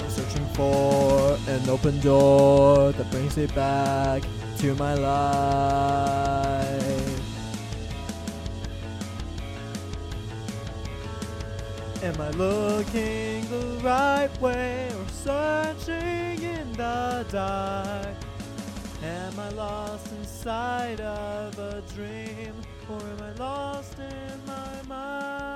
I'm 0.02 0.10
searching 0.10 0.46
for 0.48 1.38
an 1.48 1.66
open 1.70 1.98
door 2.00 2.92
that 2.92 3.10
brings 3.10 3.38
me 3.38 3.46
back 3.46 4.22
to 4.58 4.74
my 4.74 4.92
life. 4.92 7.09
Am 12.02 12.18
I 12.18 12.30
looking 12.30 13.46
the 13.50 13.78
right 13.84 14.30
way 14.40 14.90
or 14.94 15.06
searching 15.08 16.42
in 16.42 16.72
the 16.72 17.26
dark? 17.30 18.16
Am 19.02 19.38
I 19.38 19.50
lost 19.50 20.10
inside 20.12 20.98
of 21.02 21.58
a 21.58 21.82
dream 21.94 22.54
or 22.88 22.98
am 23.02 23.22
I 23.22 23.32
lost 23.32 23.98
in 23.98 24.46
my 24.46 24.82
mind? 24.88 25.50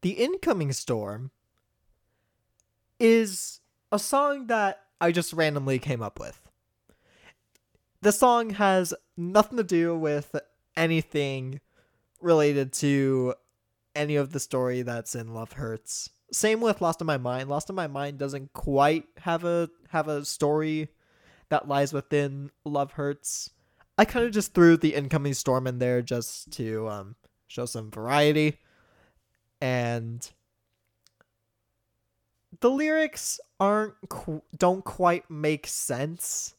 The 0.00 0.12
Incoming 0.12 0.72
Storm 0.72 1.30
is 2.98 3.60
a 3.92 3.98
song 3.98 4.46
that 4.46 4.86
I 4.98 5.12
just 5.12 5.34
randomly 5.34 5.78
came 5.78 6.00
up 6.00 6.18
with 6.18 6.45
the 8.06 8.12
song 8.12 8.50
has 8.50 8.94
nothing 9.16 9.56
to 9.56 9.64
do 9.64 9.98
with 9.98 10.36
anything 10.76 11.60
related 12.20 12.72
to 12.72 13.34
any 13.96 14.14
of 14.14 14.30
the 14.30 14.38
story 14.38 14.82
that's 14.82 15.16
in 15.16 15.34
Love 15.34 15.54
Hurts. 15.54 16.10
Same 16.30 16.60
with 16.60 16.80
Lost 16.80 17.00
in 17.00 17.06
My 17.08 17.18
Mind. 17.18 17.48
Lost 17.48 17.68
in 17.68 17.74
My 17.74 17.88
Mind 17.88 18.16
doesn't 18.16 18.52
quite 18.52 19.06
have 19.18 19.44
a 19.44 19.68
have 19.88 20.06
a 20.06 20.24
story 20.24 20.86
that 21.48 21.66
lies 21.66 21.92
within 21.92 22.52
Love 22.64 22.92
Hurts. 22.92 23.50
I 23.98 24.04
kind 24.04 24.24
of 24.24 24.30
just 24.30 24.54
threw 24.54 24.76
the 24.76 24.94
incoming 24.94 25.34
storm 25.34 25.66
in 25.66 25.80
there 25.80 26.00
just 26.00 26.52
to 26.52 26.88
um, 26.88 27.16
show 27.48 27.66
some 27.66 27.90
variety. 27.90 28.60
And 29.60 30.30
the 32.60 32.70
lyrics 32.70 33.40
aren't 33.58 33.94
don't 34.56 34.84
quite 34.84 35.28
make 35.28 35.66
sense 35.66 36.55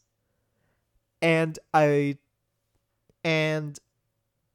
and 1.21 1.57
I 1.73 2.17
and 3.23 3.77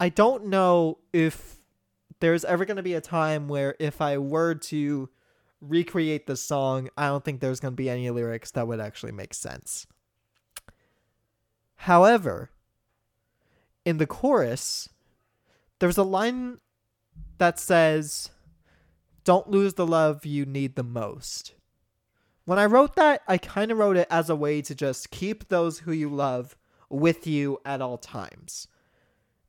I 0.00 0.08
don't 0.08 0.46
know 0.46 0.98
if 1.12 1.56
there's 2.20 2.44
ever 2.44 2.64
going 2.64 2.76
to 2.76 2.82
be 2.82 2.94
a 2.94 3.00
time 3.00 3.48
where 3.48 3.74
if 3.78 4.00
I 4.00 4.18
were 4.18 4.54
to 4.54 5.08
recreate 5.60 6.26
the 6.26 6.36
song, 6.36 6.88
I 6.96 7.06
don't 7.06 7.24
think 7.24 7.40
there's 7.40 7.60
going 7.60 7.72
to 7.72 7.76
be 7.76 7.90
any 7.90 8.10
lyrics 8.10 8.50
that 8.52 8.66
would 8.66 8.80
actually 8.80 9.12
make 9.12 9.34
sense. 9.34 9.86
However, 11.76 12.50
in 13.84 13.98
the 13.98 14.06
chorus, 14.06 14.88
there's 15.78 15.98
a 15.98 16.04
line 16.04 16.58
that 17.38 17.58
says, 17.58 18.30
Don't 19.24 19.50
lose 19.50 19.74
the 19.74 19.86
love 19.86 20.24
you 20.24 20.46
need 20.46 20.76
the 20.76 20.84
most. 20.84 21.54
When 22.52 22.58
I 22.58 22.66
wrote 22.66 22.96
that, 22.96 23.22
I 23.26 23.38
kind 23.38 23.70
of 23.70 23.78
wrote 23.78 23.96
it 23.96 24.06
as 24.10 24.28
a 24.28 24.36
way 24.36 24.60
to 24.60 24.74
just 24.74 25.10
keep 25.10 25.48
those 25.48 25.78
who 25.78 25.90
you 25.90 26.10
love 26.10 26.54
with 26.90 27.26
you 27.26 27.58
at 27.64 27.80
all 27.80 27.96
times. 27.96 28.68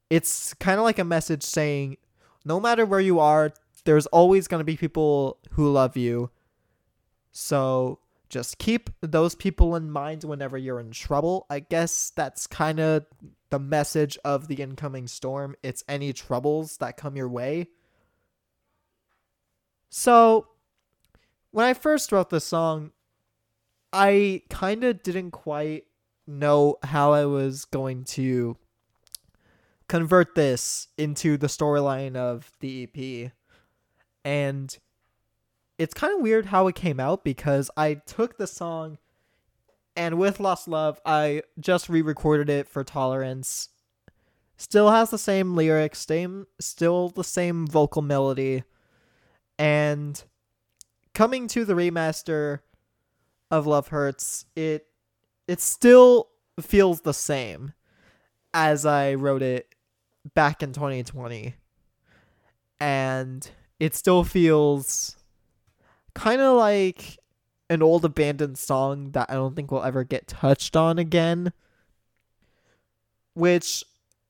It's 0.10 0.54
kind 0.54 0.80
of 0.80 0.86
like 0.86 1.00
a 1.00 1.04
message 1.04 1.44
saying, 1.44 1.98
no 2.46 2.62
matter 2.62 2.86
where 2.86 3.02
you 3.02 3.20
are, 3.20 3.52
there's 3.84 4.06
always 4.06 4.48
going 4.48 4.62
to 4.62 4.64
be 4.64 4.78
people 4.78 5.38
who 5.50 5.70
love 5.70 5.98
you. 5.98 6.30
So 7.34 8.00
just 8.30 8.58
keep 8.58 8.90
those 9.02 9.36
people 9.36 9.76
in 9.76 9.92
mind 9.92 10.24
whenever 10.24 10.58
you're 10.58 10.80
in 10.80 10.92
trouble. 10.92 11.46
I 11.50 11.60
guess 11.60 12.14
that's 12.16 12.48
kind 12.48 12.80
of 12.80 13.06
the 13.50 13.60
message 13.60 14.18
of 14.24 14.48
the 14.48 14.62
incoming 14.62 15.08
storm. 15.08 15.58
It's 15.62 15.84
any 15.90 16.14
troubles 16.14 16.78
that 16.78 16.96
come 16.96 17.18
your 17.18 17.28
way. 17.28 17.68
So 19.90 20.48
when 21.54 21.66
I 21.66 21.74
first 21.74 22.12
wrote 22.12 22.30
the 22.30 22.42
song, 22.42 22.92
I 23.94 24.42
kind 24.50 24.84
of 24.84 25.04
didn't 25.04 25.32
quite 25.32 25.86
know 26.26 26.78
how 26.84 27.14
I 27.14 27.26
was 27.26 27.64
going 27.66 28.04
to 28.06 28.58
convert 29.88 30.34
this 30.34 30.88
into 30.98 31.38
the 31.38 31.48
storyline 31.48 32.16
of 32.16 32.52
the 32.60 32.84
EP. 32.84 33.32
And 34.26 34.76
it's 35.78 35.94
kind 35.94 36.14
of 36.16 36.22
weird 36.22 36.48
how 36.48 36.68
it 36.68 36.76
came 36.76 37.00
out 37.00 37.24
because 37.24 37.70
I 37.78 37.96
took 37.96 38.38
the 38.38 38.48
song 38.48 38.98
and 39.96 40.18
with 40.18 40.40
Lost 40.40 40.68
Love, 40.68 41.00
I 41.06 41.44
just 41.60 41.88
re-recorded 41.88 42.50
it 42.50 42.68
for 42.68 42.84
Tolerance. 42.84 43.70
Still 44.58 44.90
has 44.90 45.12
the 45.12 45.20
same 45.20 45.56
lyrics, 45.56 46.06
same 46.06 46.48
still 46.60 47.10
the 47.10 47.24
same 47.24 47.68
vocal 47.68 48.02
melody. 48.02 48.64
And 49.60 50.24
coming 51.14 51.48
to 51.50 51.66
the 51.66 51.74
remaster 51.74 52.60
of 53.52 53.68
Love 53.68 53.90
Hurts, 53.90 54.46
it 54.56 54.88
it 55.48 55.62
still 55.62 56.30
feels 56.60 57.02
the 57.02 57.14
same 57.14 57.74
as 58.54 58.86
I 58.86 59.16
wrote 59.16 59.42
it 59.42 59.74
back 60.34 60.64
in 60.64 60.74
2020. 60.74 61.56
And 62.80 63.50
it 63.80 63.96
still 63.96 64.24
feels 64.24 65.16
kind 66.14 66.42
of 66.42 66.58
like 66.58 67.18
an 67.70 67.82
old 67.82 68.06
abandoned 68.06 68.58
song 68.58 69.12
that 69.12 69.30
I 69.30 69.34
don't 69.34 69.56
think 69.56 69.72
will 69.72 69.84
ever 69.84 70.04
get 70.04 70.28
touched 70.28 70.76
on 70.76 71.00
again. 71.00 71.54
Which 73.34 73.84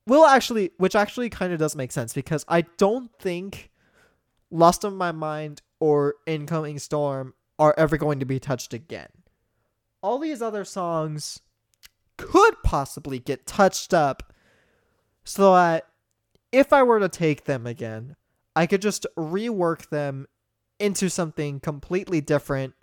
will 0.08 0.26
actually 0.26 0.72
which 0.78 0.96
actually 0.96 1.30
kind 1.30 1.54
of 1.54 1.60
does 1.60 1.76
make 1.76 1.92
sense 1.92 2.14
because 2.14 2.46
I 2.48 2.62
don't 2.78 3.12
think 3.20 3.70
Lost 4.52 4.84
in 4.84 4.96
My 4.96 5.12
Mind 5.12 5.62
or 5.84 6.16
Incoming 6.26 6.80
Storm 6.80 7.34
are 7.60 7.76
ever 7.78 7.98
going 7.98 8.22
to 8.22 8.26
be 8.26 8.40
touched 8.40 8.74
again. 8.74 9.10
All 10.02 10.18
these 10.18 10.42
other 10.42 10.64
songs 10.64 11.42
could 12.16 12.54
possibly 12.64 13.20
get 13.20 13.46
touched 13.46 13.94
up 13.94 14.32
so 15.26 15.52
that 15.56 15.86
if 16.54 16.72
I 16.72 16.84
were 16.84 17.02
to 17.02 17.10
take 17.10 17.44
them 17.44 17.68
again, 17.68 18.16
I 18.56 18.66
could 18.66 18.82
just 18.82 19.06
rework 19.18 19.90
them 19.90 20.26
into 20.80 21.10
something 21.10 21.60
completely 21.60 22.22
different 22.22 22.76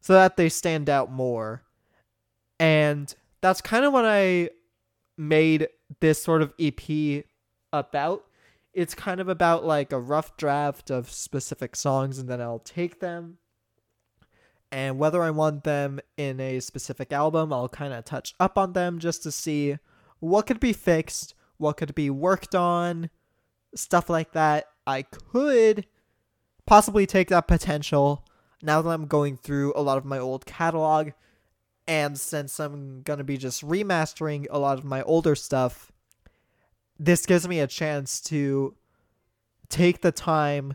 so 0.00 0.12
that 0.12 0.36
they 0.36 0.48
stand 0.48 0.88
out 0.88 1.10
more. 1.10 1.64
And 2.60 3.12
that's 3.40 3.60
kind 3.60 3.84
of 3.84 3.92
what 3.92 4.04
I 4.04 4.50
made 5.18 5.66
this 5.98 6.22
sort 6.22 6.42
of 6.42 6.54
EP 6.60 7.24
about. 7.72 8.24
It's 8.76 8.94
kind 8.94 9.20
of 9.20 9.28
about 9.30 9.64
like 9.64 9.90
a 9.90 9.98
rough 9.98 10.36
draft 10.36 10.90
of 10.90 11.10
specific 11.10 11.74
songs, 11.74 12.18
and 12.18 12.28
then 12.28 12.42
I'll 12.42 12.58
take 12.58 13.00
them. 13.00 13.38
And 14.70 14.98
whether 14.98 15.22
I 15.22 15.30
want 15.30 15.64
them 15.64 15.98
in 16.18 16.38
a 16.40 16.60
specific 16.60 17.10
album, 17.10 17.54
I'll 17.54 17.70
kind 17.70 17.94
of 17.94 18.04
touch 18.04 18.34
up 18.38 18.58
on 18.58 18.74
them 18.74 18.98
just 18.98 19.22
to 19.22 19.32
see 19.32 19.78
what 20.18 20.46
could 20.46 20.60
be 20.60 20.74
fixed, 20.74 21.34
what 21.56 21.78
could 21.78 21.94
be 21.94 22.10
worked 22.10 22.54
on, 22.54 23.08
stuff 23.74 24.10
like 24.10 24.32
that. 24.32 24.66
I 24.86 25.02
could 25.02 25.86
possibly 26.66 27.06
take 27.06 27.28
that 27.28 27.48
potential 27.48 28.26
now 28.62 28.82
that 28.82 28.90
I'm 28.90 29.06
going 29.06 29.38
through 29.38 29.72
a 29.74 29.80
lot 29.80 29.96
of 29.96 30.04
my 30.04 30.18
old 30.18 30.44
catalog. 30.44 31.12
And 31.88 32.20
since 32.20 32.60
I'm 32.60 33.00
going 33.00 33.20
to 33.20 33.24
be 33.24 33.38
just 33.38 33.66
remastering 33.66 34.46
a 34.50 34.58
lot 34.58 34.76
of 34.76 34.84
my 34.84 35.02
older 35.04 35.34
stuff, 35.34 35.92
this 36.98 37.26
gives 37.26 37.46
me 37.46 37.60
a 37.60 37.66
chance 37.66 38.20
to 38.22 38.74
take 39.68 40.00
the 40.00 40.12
time 40.12 40.74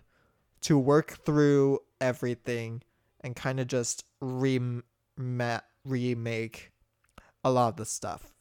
to 0.62 0.78
work 0.78 1.18
through 1.26 1.80
everything 2.00 2.84
and 3.22 3.36
kind 3.36 3.60
of 3.60 3.68
just 3.68 4.06
rem- 4.20 4.84
remake 5.18 6.72
a 7.44 7.52
lot 7.52 7.70
of 7.70 7.76
the 7.78 7.86
stuff. 7.86 8.34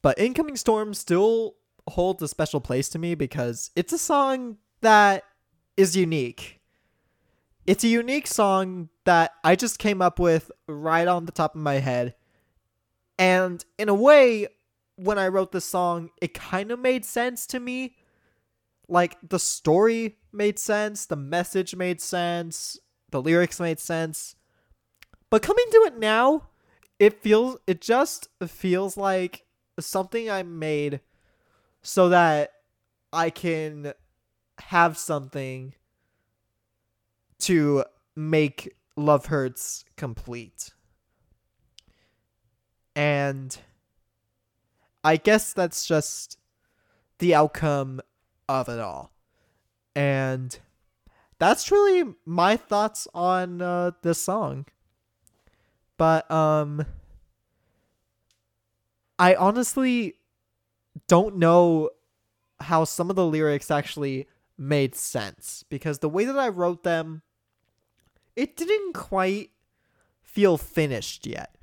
But 0.00 0.18
Incoming 0.18 0.56
Storm 0.56 0.94
still 0.94 1.56
holds 1.88 2.22
a 2.22 2.28
special 2.28 2.60
place 2.60 2.88
to 2.90 2.98
me 2.98 3.14
because 3.14 3.70
it's 3.74 3.92
a 3.92 3.98
song 3.98 4.58
that 4.80 5.24
is 5.76 5.96
unique. 5.96 6.60
It's 7.66 7.84
a 7.84 7.88
unique 7.88 8.26
song 8.26 8.88
that 9.04 9.32
I 9.44 9.56
just 9.56 9.78
came 9.78 10.00
up 10.00 10.18
with 10.18 10.50
right 10.66 11.06
on 11.06 11.26
the 11.26 11.32
top 11.32 11.54
of 11.54 11.60
my 11.60 11.74
head. 11.74 12.14
And 13.18 13.62
in 13.78 13.88
a 13.88 13.94
way, 13.94 14.48
when 14.98 15.18
I 15.18 15.28
wrote 15.28 15.52
the 15.52 15.60
song, 15.60 16.10
it 16.20 16.34
kind 16.34 16.72
of 16.72 16.80
made 16.80 17.04
sense 17.04 17.46
to 17.48 17.60
me. 17.60 17.94
Like, 18.88 19.16
the 19.26 19.38
story 19.38 20.16
made 20.32 20.58
sense, 20.58 21.06
the 21.06 21.16
message 21.16 21.76
made 21.76 22.00
sense, 22.00 22.78
the 23.10 23.22
lyrics 23.22 23.60
made 23.60 23.78
sense. 23.78 24.34
But 25.30 25.42
coming 25.42 25.66
to 25.70 25.84
it 25.86 25.98
now, 25.98 26.48
it 26.98 27.22
feels, 27.22 27.58
it 27.66 27.80
just 27.80 28.28
feels 28.46 28.96
like 28.96 29.44
something 29.78 30.28
I 30.30 30.42
made 30.42 31.00
so 31.82 32.08
that 32.08 32.52
I 33.12 33.30
can 33.30 33.92
have 34.58 34.98
something 34.98 35.74
to 37.40 37.84
make 38.16 38.74
Love 38.96 39.26
Hurts 39.26 39.84
complete. 39.96 40.72
And 42.96 43.56
I 45.04 45.16
guess 45.16 45.52
that's 45.52 45.86
just 45.86 46.38
the 47.18 47.34
outcome 47.34 48.00
of 48.48 48.68
it 48.68 48.80
all. 48.80 49.12
And 49.94 50.58
that's 51.38 51.70
really 51.70 52.14
my 52.24 52.56
thoughts 52.56 53.08
on 53.14 53.62
uh, 53.62 53.92
this 54.02 54.20
song. 54.22 54.66
But 55.96 56.30
um 56.30 56.86
I 59.18 59.34
honestly 59.34 60.14
don't 61.08 61.36
know 61.36 61.90
how 62.60 62.84
some 62.84 63.10
of 63.10 63.16
the 63.16 63.26
lyrics 63.26 63.70
actually 63.70 64.28
made 64.56 64.94
sense 64.94 65.64
because 65.68 65.98
the 65.98 66.08
way 66.08 66.24
that 66.24 66.38
I 66.38 66.48
wrote 66.48 66.82
them, 66.84 67.22
it 68.36 68.56
didn't 68.56 68.94
quite 68.94 69.50
feel 70.22 70.56
finished 70.56 71.26
yet. 71.26 71.56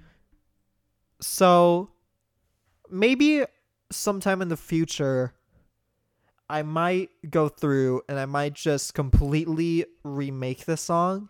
So 1.21 1.91
maybe 2.89 3.43
sometime 3.91 4.41
in 4.41 4.49
the 4.49 4.57
future, 4.57 5.33
I 6.49 6.63
might 6.63 7.09
go 7.29 7.49
through 7.49 8.03
and 8.07 8.19
I 8.19 8.25
might 8.25 8.53
just 8.53 8.93
completely 8.93 9.85
remake 10.03 10.65
the 10.65 10.77
song. 10.77 11.29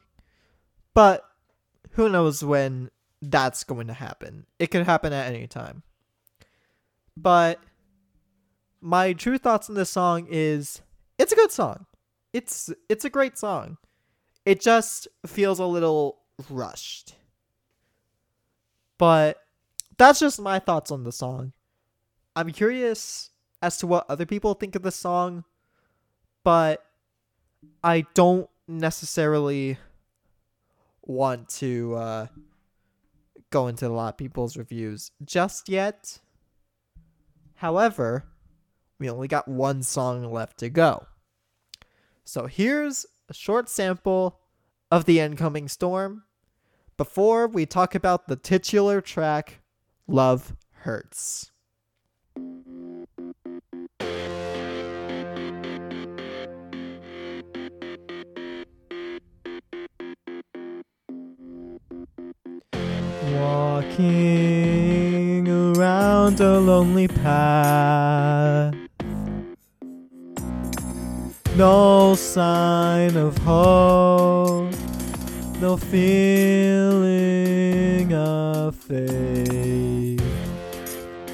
But 0.94 1.24
who 1.92 2.10
knows 2.10 2.44
when 2.44 2.90
that's 3.22 3.64
going 3.64 3.88
to 3.88 3.94
happen? 3.94 4.46
It 4.60 4.68
could 4.68 4.86
happen 4.86 5.14
at 5.14 5.28
any 5.28 5.48
time. 5.48 5.84
But 7.18 7.60
my 8.82 9.14
true 9.14 9.38
thoughts 9.38 9.70
on 9.70 9.76
this 9.76 9.90
song 9.90 10.28
is 10.30 10.82
it's 11.18 11.32
a 11.32 11.36
good 11.36 11.52
song. 11.52 11.86
It's 12.34 12.72
it's 12.90 13.06
a 13.06 13.10
great 13.10 13.38
song. 13.38 13.78
It 14.46 14.62
just 14.62 15.08
feels 15.26 15.60
a 15.60 15.66
little 15.66 16.20
rushed. 16.50 17.16
But 18.98 19.40
that's 19.98 20.20
just 20.20 20.42
my 20.42 20.60
thoughts 20.60 20.92
on 20.92 21.04
the 21.04 21.12
song. 21.12 21.54
I'm 22.36 22.52
curious 22.52 23.30
as 23.62 23.78
to 23.78 23.88
what 23.88 24.06
other 24.10 24.26
people 24.26 24.54
think 24.54 24.76
of 24.76 24.82
the 24.82 24.92
song, 24.92 25.44
but 26.44 26.86
I 27.84 28.06
don't 28.14 28.50
necessarily 28.68 29.78
want 31.02 31.50
to 31.50 31.96
uh, 31.96 32.28
go 33.52 33.68
into 33.68 33.88
a 33.88 33.90
lot 33.90 34.14
of 34.14 34.18
people's 34.18 34.58
reviews 34.58 35.12
just 35.24 35.70
yet. 35.70 36.20
However, 37.56 38.26
we 39.00 39.10
only 39.10 39.28
got 39.28 39.48
one 39.48 39.84
song 39.84 40.32
left 40.32 40.58
to 40.60 40.70
go. 40.70 41.08
So 42.24 42.48
here's 42.48 43.06
a 43.30 43.34
short 43.34 43.70
sample 43.70 44.40
of 44.92 45.06
the 45.06 45.20
incoming 45.20 45.68
storm 45.68 46.24
before 46.98 47.48
we 47.48 47.66
talk 47.66 47.94
about 47.94 48.28
the 48.28 48.36
titular 48.36 49.02
track, 49.02 49.60
Love 50.08 50.56
Hurts. 50.72 51.52
Walking 63.34 65.50
around 65.50 66.40
a 66.40 66.60
lonely 66.60 67.08
path 67.08 68.76
no 71.56 72.16
sign 72.16 73.16
of 73.16 73.38
hope, 73.40 74.74
no 75.62 75.78
feeling 75.78 76.94
of 78.14 78.76
faith. 78.76 79.65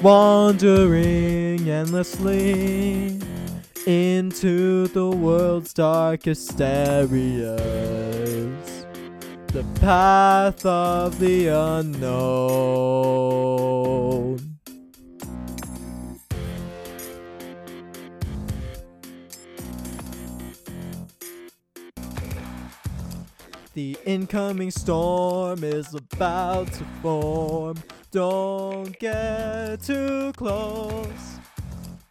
Wandering 0.02 1.68
endlessly 1.68 3.20
into 3.86 4.88
the 4.88 5.08
world's 5.08 5.72
darkest 5.72 6.60
areas. 6.60 7.60
The 9.46 9.64
path 9.80 10.66
of 10.66 11.20
the 11.20 11.46
unknown. 11.46 12.42
The 23.74 23.96
incoming 24.04 24.72
storm 24.72 25.62
is 25.62 25.94
about 25.94 26.72
to 26.72 26.84
form. 27.00 27.76
Don't 28.12 28.98
get 28.98 29.82
too 29.82 30.34
close, 30.36 31.38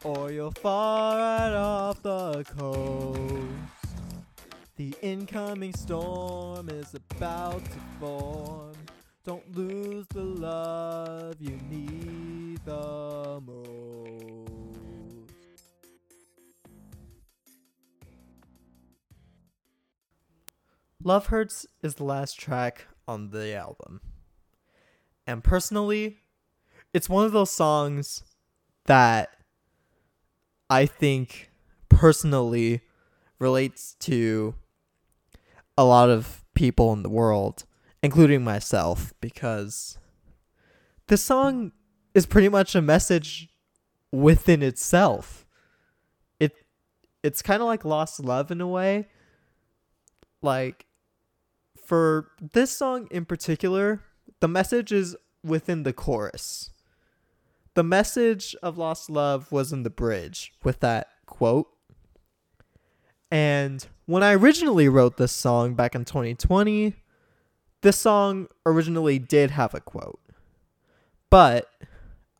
or 0.03 0.31
you'll 0.31 0.49
fall 0.49 1.15
right 1.15 1.53
off 1.53 2.01
the 2.01 2.43
coast. 2.43 3.19
The 4.77 4.95
incoming 5.03 5.75
storm 5.75 6.69
is 6.69 6.95
about 6.95 7.63
to 7.65 7.77
form. 7.99 8.73
Don't 9.23 9.55
lose 9.55 10.07
the 10.07 10.23
love 10.23 11.35
you 11.39 11.59
need 11.69 12.65
the 12.65 13.39
most. 13.45 14.51
Love 21.03 21.27
Hurts 21.27 21.67
is 21.83 21.93
the 21.93 22.05
last 22.05 22.39
track 22.39 22.87
on 23.07 23.29
the 23.29 23.53
album. 23.53 24.01
And 25.27 25.43
personally, 25.43 26.17
it's 26.93 27.09
one 27.09 27.25
of 27.25 27.31
those 27.31 27.51
songs 27.51 28.23
that 28.85 29.29
I 30.69 30.85
think 30.85 31.51
personally 31.89 32.81
relates 33.39 33.95
to 33.99 34.55
a 35.77 35.83
lot 35.83 36.09
of 36.09 36.43
people 36.53 36.93
in 36.93 37.03
the 37.03 37.09
world, 37.09 37.65
including 38.03 38.43
myself, 38.43 39.13
because 39.21 39.97
this 41.07 41.23
song 41.23 41.71
is 42.13 42.25
pretty 42.25 42.49
much 42.49 42.75
a 42.75 42.81
message 42.81 43.49
within 44.11 44.61
itself. 44.61 45.45
It 46.39 46.53
it's 47.23 47.41
kind 47.41 47.61
of 47.61 47.67
like 47.67 47.85
lost 47.85 48.19
love 48.19 48.51
in 48.51 48.61
a 48.61 48.67
way. 48.67 49.07
Like 50.41 50.85
for 51.85 52.31
this 52.53 52.71
song 52.71 53.07
in 53.11 53.25
particular, 53.25 54.01
the 54.41 54.47
message 54.47 54.91
is 54.91 55.15
within 55.43 55.83
the 55.83 55.93
chorus. 55.93 56.71
The 57.75 57.83
message 57.83 58.55
of 58.61 58.77
Lost 58.77 59.09
Love 59.09 59.51
was 59.51 59.71
in 59.71 59.83
the 59.83 59.89
bridge 59.89 60.51
with 60.63 60.81
that 60.81 61.07
quote. 61.25 61.69
And 63.31 63.85
when 64.07 64.23
I 64.23 64.33
originally 64.33 64.89
wrote 64.89 65.15
this 65.15 65.31
song 65.31 65.73
back 65.75 65.95
in 65.95 66.03
2020, 66.03 66.95
this 67.81 67.97
song 67.97 68.47
originally 68.65 69.19
did 69.19 69.51
have 69.51 69.73
a 69.73 69.79
quote. 69.79 70.19
But 71.29 71.69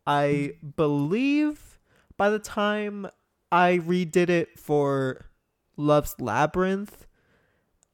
I 0.05 0.53
believe 0.75 1.79
by 2.17 2.29
the 2.29 2.39
time 2.39 3.07
I 3.51 3.77
redid 3.77 4.29
it 4.29 4.59
for 4.59 5.27
Love's 5.77 6.15
Labyrinth, 6.19 7.07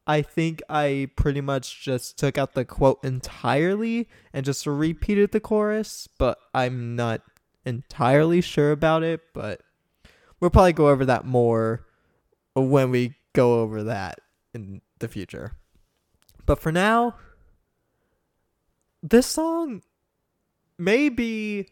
I 0.07 0.21
think 0.21 0.63
I 0.69 1.09
pretty 1.17 1.41
much 1.41 1.83
just 1.83 2.17
took 2.17 2.37
out 2.37 2.53
the 2.53 2.63
quote 2.63 3.03
entirely 3.03 4.07
and 4.31 4.45
just 4.45 4.65
repeated 4.65 5.33
the 5.33 5.41
chorus, 5.41 6.07
but 6.17 6.39
I'm 6.53 6.95
not 6.95 7.21
entirely 7.65 8.39
sure 8.39 8.71
about 8.71 9.03
it, 9.03 9.19
but 9.33 9.61
we'll 10.39 10.49
probably 10.49 10.71
go 10.71 10.87
over 10.87 11.03
that 11.03 11.25
more 11.25 11.85
when 12.55 12.89
we 12.89 13.15
go 13.33 13.59
over 13.59 13.83
that 13.83 14.19
in 14.53 14.81
the 14.99 15.09
future. 15.09 15.57
But 16.45 16.61
for 16.61 16.71
now, 16.71 17.15
this 19.03 19.27
song 19.27 19.81
may 20.77 21.09
be 21.09 21.67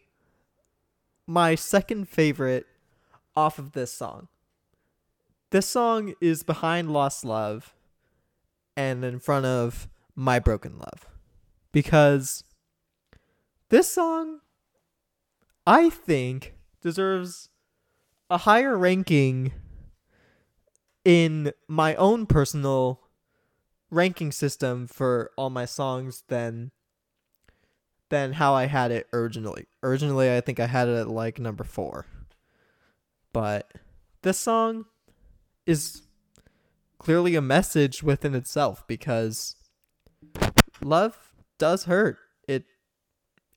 my 1.26 1.54
second 1.54 2.10
favorite 2.10 2.66
off 3.34 3.58
of 3.58 3.72
this 3.72 3.94
song. 3.94 4.28
This 5.50 5.66
song 5.66 6.12
is 6.20 6.42
behind 6.42 6.92
Lost 6.92 7.24
Love 7.24 7.72
and 8.76 9.04
in 9.04 9.18
front 9.18 9.46
of 9.46 9.88
My 10.14 10.38
Broken 10.38 10.78
Love. 10.78 11.06
Because 11.72 12.44
this 13.68 13.90
song, 13.90 14.40
I 15.66 15.90
think, 15.90 16.54
deserves 16.80 17.48
a 18.30 18.38
higher 18.38 18.76
ranking 18.76 19.52
in 21.04 21.52
my 21.68 21.94
own 21.94 22.26
personal 22.26 23.00
ranking 23.90 24.32
system 24.32 24.86
for 24.86 25.30
all 25.36 25.50
my 25.50 25.64
songs 25.64 26.24
than 26.28 26.72
than 28.08 28.34
how 28.34 28.54
I 28.54 28.66
had 28.66 28.92
it 28.92 29.08
originally. 29.12 29.66
Originally, 29.82 30.34
I 30.34 30.40
think 30.40 30.60
I 30.60 30.66
had 30.66 30.88
it 30.88 30.96
at 30.96 31.08
like 31.08 31.38
number 31.38 31.64
4. 31.64 32.06
But 33.32 33.72
this 34.22 34.38
song 34.38 34.86
is 35.66 36.02
clearly 36.98 37.34
a 37.34 37.42
message 37.42 38.02
within 38.02 38.34
itself 38.34 38.86
because 38.86 39.56
love 40.82 41.32
does 41.58 41.84
hurt. 41.84 42.18
It 42.48 42.64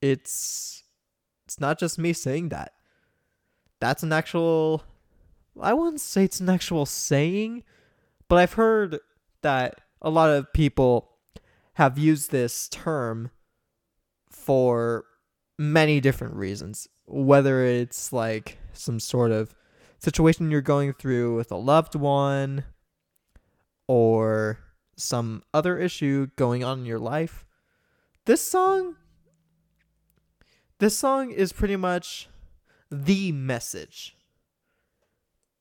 it's 0.02 0.84
it's 1.46 1.60
not 1.60 1.80
just 1.80 2.00
me 2.00 2.14
saying 2.14 2.50
that. 2.50 2.74
That's 3.80 4.04
an 4.04 4.14
actual 4.14 4.84
I 5.60 5.74
wouldn't 5.74 6.02
say 6.02 6.24
it's 6.24 6.40
an 6.40 6.50
actual 6.50 6.86
saying, 6.86 7.64
but 8.28 8.38
I've 8.38 8.54
heard 8.54 9.00
that 9.42 9.82
a 10.02 10.10
lot 10.10 10.30
of 10.30 10.54
people 10.54 11.10
have 11.74 11.98
used 11.98 12.32
this 12.32 12.68
term 12.70 13.32
for 14.30 15.06
many 15.58 16.00
different 16.00 16.36
reasons. 16.36 16.88
Whether 17.06 17.64
it's 17.64 18.14
like 18.14 18.58
some 18.74 19.00
sort 19.00 19.32
of 19.32 19.56
situation 19.98 20.52
you're 20.52 20.62
going 20.62 20.94
through 20.94 21.36
with 21.36 21.52
a 21.52 21.58
loved 21.58 21.96
one 21.96 22.64
or 23.90 24.60
some 24.96 25.42
other 25.52 25.80
issue 25.80 26.28
going 26.36 26.64
on 26.64 26.78
in 26.80 26.86
your 26.86 27.00
life. 27.00 27.44
This 28.26 28.48
song 28.48 28.98
this 30.78 30.98
song 30.98 31.32
is 31.32 31.52
pretty 31.52 31.76
much 31.76 32.30
the 32.90 33.32
message. 33.32 34.16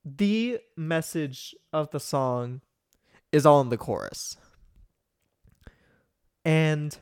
The 0.04 0.60
message 0.76 1.56
of 1.72 1.90
the 1.90 1.98
song 1.98 2.60
is 3.32 3.44
all 3.44 3.60
in 3.62 3.70
the 3.70 3.78
chorus. 3.78 4.36
And 6.44 6.96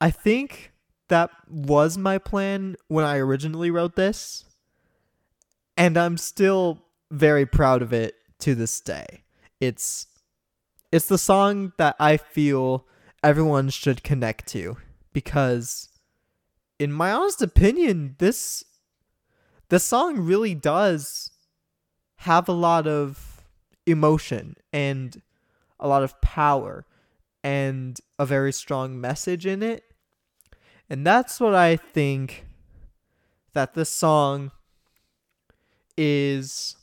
I 0.00 0.10
think 0.10 0.72
that 1.08 1.30
was 1.46 1.98
my 1.98 2.18
plan 2.18 2.76
when 2.86 3.04
I 3.04 3.18
originally 3.18 3.70
wrote 3.70 3.96
this. 3.96 4.44
And 5.76 5.98
I'm 5.98 6.16
still 6.16 6.84
very 7.10 7.44
proud 7.44 7.82
of 7.82 7.92
it 7.92 8.14
to 8.38 8.54
this 8.54 8.80
day. 8.80 9.23
It's 9.60 10.06
it's 10.92 11.08
the 11.08 11.18
song 11.18 11.72
that 11.78 11.96
I 11.98 12.16
feel 12.16 12.86
everyone 13.22 13.70
should 13.70 14.04
connect 14.04 14.46
to 14.48 14.76
because 15.12 15.88
in 16.78 16.92
my 16.92 17.12
honest 17.12 17.42
opinion, 17.42 18.16
this 18.18 18.64
this 19.70 19.84
song 19.84 20.18
really 20.18 20.54
does 20.54 21.30
have 22.16 22.48
a 22.48 22.52
lot 22.52 22.86
of 22.86 23.42
emotion 23.86 24.56
and 24.72 25.20
a 25.80 25.88
lot 25.88 26.02
of 26.02 26.20
power 26.20 26.86
and 27.42 28.00
a 28.18 28.26
very 28.26 28.52
strong 28.52 29.00
message 29.00 29.46
in 29.46 29.62
it. 29.62 29.84
And 30.88 31.06
that's 31.06 31.40
what 31.40 31.54
I 31.54 31.76
think 31.76 32.46
that 33.52 33.74
this 33.74 33.90
song 33.90 34.50
is 35.96 36.76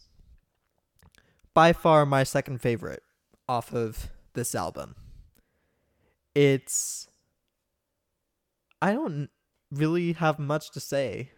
by 1.54 1.74
far 1.74 2.06
my 2.06 2.24
second 2.24 2.62
favorite 2.62 3.04
off 3.48 3.74
of 3.74 4.10
this 4.34 4.56
album. 4.56 4.96
It's 6.34 7.08
I 8.82 8.94
don't 8.94 9.30
really 9.70 10.14
have 10.14 10.40
much 10.40 10.72
to 10.72 10.80
say 10.80 11.32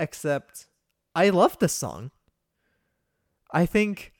except 0.00 0.66
I 1.14 1.30
love 1.30 1.58
this 1.58 1.72
song. 1.72 2.10
I 3.52 3.66
think 3.66 4.12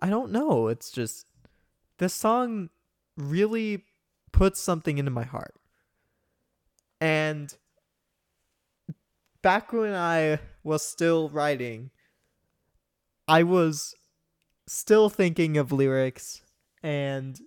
I 0.00 0.10
don't 0.10 0.32
know, 0.32 0.68
it's 0.68 0.90
just 0.90 1.26
this 1.98 2.12
song 2.12 2.70
really 3.16 3.84
puts 4.32 4.60
something 4.60 4.98
into 4.98 5.10
my 5.10 5.22
heart. 5.22 5.54
And 7.00 7.54
back 9.42 9.72
when 9.72 9.94
I 9.94 10.40
was 10.62 10.82
still 10.84 11.28
writing, 11.28 11.90
I 13.26 13.42
was 13.42 13.94
still 14.66 15.08
thinking 15.08 15.56
of 15.56 15.72
lyrics 15.72 16.42
and 16.82 17.40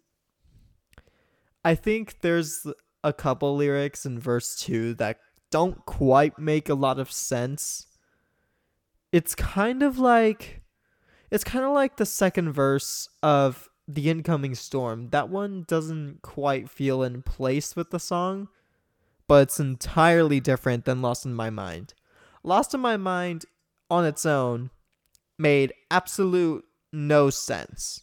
I 1.64 1.76
think 1.76 2.22
there's 2.22 2.66
a 3.04 3.14
couple 3.14 3.56
lyrics 3.56 4.06
in 4.06 4.20
verse 4.20 4.56
2 4.56 4.96
that 4.96 5.20
don't 5.52 5.86
quite 5.86 6.40
make 6.40 6.70
a 6.70 6.74
lot 6.74 7.00
of 7.00 7.12
sense. 7.12 7.88
It's 9.12 9.36
kind 9.36 9.84
of 9.84 10.00
like 10.00 10.62
it's 11.30 11.44
kind 11.44 11.66
of 11.66 11.72
like 11.72 11.98
the 11.98 12.06
second 12.06 12.54
verse 12.54 13.10
of 13.22 13.70
the 13.88 14.10
incoming 14.10 14.56
storm. 14.56 15.10
That 15.10 15.30
one 15.30 15.66
doesn't 15.68 16.22
quite 16.22 16.70
feel 16.70 17.04
in 17.04 17.22
place 17.22 17.76
with 17.76 17.92
the 17.92 18.00
song, 18.00 18.48
but 19.28 19.44
it's 19.44 19.60
entirely 19.60 20.40
different 20.40 20.86
than 20.86 21.02
Lost 21.02 21.26
in 21.26 21.34
My 21.34 21.50
Mind. 21.50 21.94
Lost 22.44 22.74
in 22.74 22.80
My 22.80 22.98
Mind 22.98 23.46
on 23.90 24.06
its 24.06 24.26
own 24.26 24.72
made 25.38 25.74
absolute 25.92 26.66
no 26.92 27.30
sense. 27.30 28.02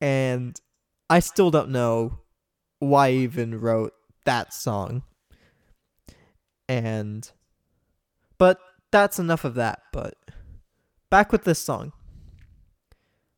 And 0.00 0.60
I 1.08 1.20
still 1.20 1.50
don't 1.50 1.70
know 1.70 2.20
why 2.78 3.08
I 3.08 3.12
even 3.12 3.60
wrote 3.60 3.92
that 4.24 4.52
song. 4.52 5.02
And 6.68 7.30
but 8.38 8.58
that's 8.90 9.18
enough 9.18 9.44
of 9.44 9.54
that, 9.54 9.80
but 9.92 10.14
back 11.10 11.30
with 11.30 11.44
this 11.44 11.60
song. 11.60 11.92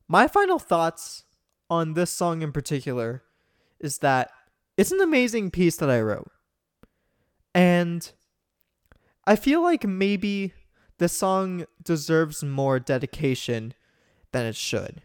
My 0.07 0.27
final 0.27 0.59
thoughts 0.59 1.23
on 1.69 1.93
this 1.93 2.11
song 2.11 2.41
in 2.41 2.51
particular 2.51 3.23
is 3.79 3.99
that 3.99 4.31
it's 4.77 4.91
an 4.91 5.01
amazing 5.01 5.51
piece 5.51 5.75
that 5.77 5.89
I 5.89 6.01
wrote. 6.01 6.31
And 7.53 8.11
I 9.25 9.35
feel 9.35 9.61
like 9.61 9.85
maybe 9.85 10.53
the 10.97 11.09
song 11.09 11.65
deserves 11.83 12.43
more 12.43 12.79
dedication 12.79 13.73
than 14.31 14.45
it 14.45 14.55
should. 14.55 15.01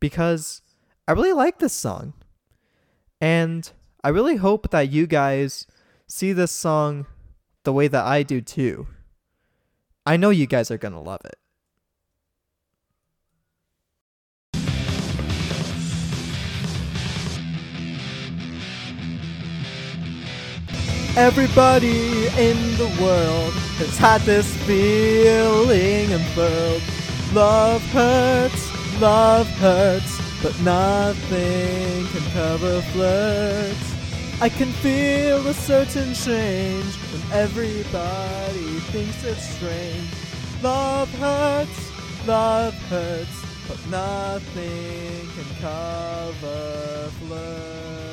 Because 0.00 0.62
I 1.06 1.12
really 1.12 1.32
like 1.32 1.58
this 1.58 1.72
song. 1.72 2.14
And 3.20 3.70
I 4.02 4.08
really 4.08 4.36
hope 4.36 4.70
that 4.70 4.90
you 4.90 5.06
guys 5.06 5.66
see 6.06 6.32
this 6.32 6.52
song 6.52 7.06
the 7.62 7.72
way 7.72 7.88
that 7.88 8.04
I 8.04 8.22
do 8.22 8.40
too. 8.40 8.86
I 10.04 10.16
know 10.16 10.30
you 10.30 10.46
guys 10.46 10.70
are 10.70 10.78
going 10.78 10.92
to 10.92 11.00
love 11.00 11.22
it. 11.24 11.36
Everybody 21.16 22.26
in 22.36 22.76
the 22.76 22.92
world 23.00 23.52
has 23.78 23.96
had 23.96 24.22
this 24.22 24.52
feeling 24.66 26.12
unfurled. 26.12 26.82
Love 27.32 27.82
hurts, 27.92 29.00
love 29.00 29.46
hurts, 29.58 30.20
but 30.42 30.60
nothing 30.62 32.06
can 32.08 32.32
cover 32.32 32.82
flirts. 32.90 33.94
I 34.40 34.48
can 34.48 34.72
feel 34.82 35.46
a 35.46 35.54
certain 35.54 36.14
change 36.14 36.96
when 37.12 37.22
everybody 37.32 38.80
thinks 38.90 39.22
it's 39.22 39.48
strange. 39.50 40.10
Love 40.64 41.08
hurts, 41.20 42.26
love 42.26 42.74
hurts, 42.88 43.44
but 43.68 43.78
nothing 43.88 45.28
can 45.36 45.56
cover 45.60 47.08
flirts. 47.20 48.03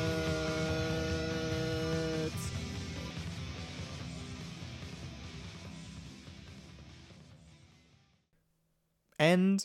And 9.21 9.63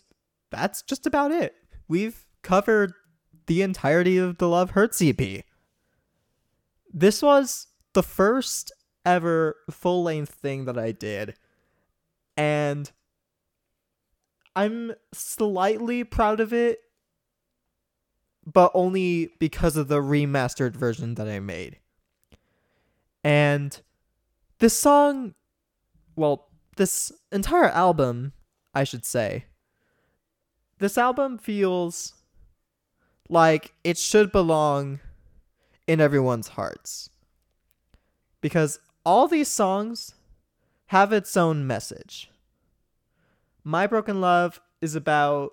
that's 0.51 0.83
just 0.83 1.07
about 1.07 1.33
it. 1.33 1.55
We've 1.89 2.27
covered 2.43 2.93
the 3.47 3.63
entirety 3.63 4.19
of 4.19 4.37
the 4.37 4.51
Love 4.51 4.73
Hurts 4.73 5.01
EP. 5.01 5.45
This 6.93 7.23
was 7.23 7.69
the 7.95 8.03
first 8.03 8.71
ever 9.07 9.57
full 9.71 10.03
length 10.03 10.35
thing 10.35 10.67
that 10.67 10.77
I 10.77 10.93
did. 10.93 11.37
And 12.37 12.93
I'm 14.55 14.93
slightly 15.15 16.05
proud 16.05 16.39
of 16.39 16.53
it, 16.53 16.81
but 18.45 18.71
only 18.75 19.31
because 19.39 19.79
of 19.79 19.89
the 19.89 20.03
remastered 20.03 20.77
version 20.77 21.15
that 21.15 21.29
I 21.29 21.41
made. 21.41 21.79
And 23.25 23.81
this 24.59 24.77
song, 24.77 25.33
well, 26.15 26.51
this 26.77 27.11
entire 27.33 27.71
album, 27.71 28.35
I 28.77 28.85
should 28.85 29.07
say, 29.07 29.47
this 30.81 30.99
album 30.99 31.39
feels 31.39 32.13
like 33.31 33.73
it 33.83 33.97
should 33.97 34.31
belong 34.31 35.01
in 35.87 35.99
everyone's 35.99 36.49
hearts. 36.49 37.09
Because 38.43 38.79
all 39.03 39.29
these 39.29 39.49
songs 39.49 40.15
have 40.89 41.11
its 41.11 41.39
own 41.39 41.67
message. 41.67 42.31
My 43.65 43.87
Broken 43.87 44.21
Love 44.21 44.61
is 44.83 44.95
about 44.95 45.53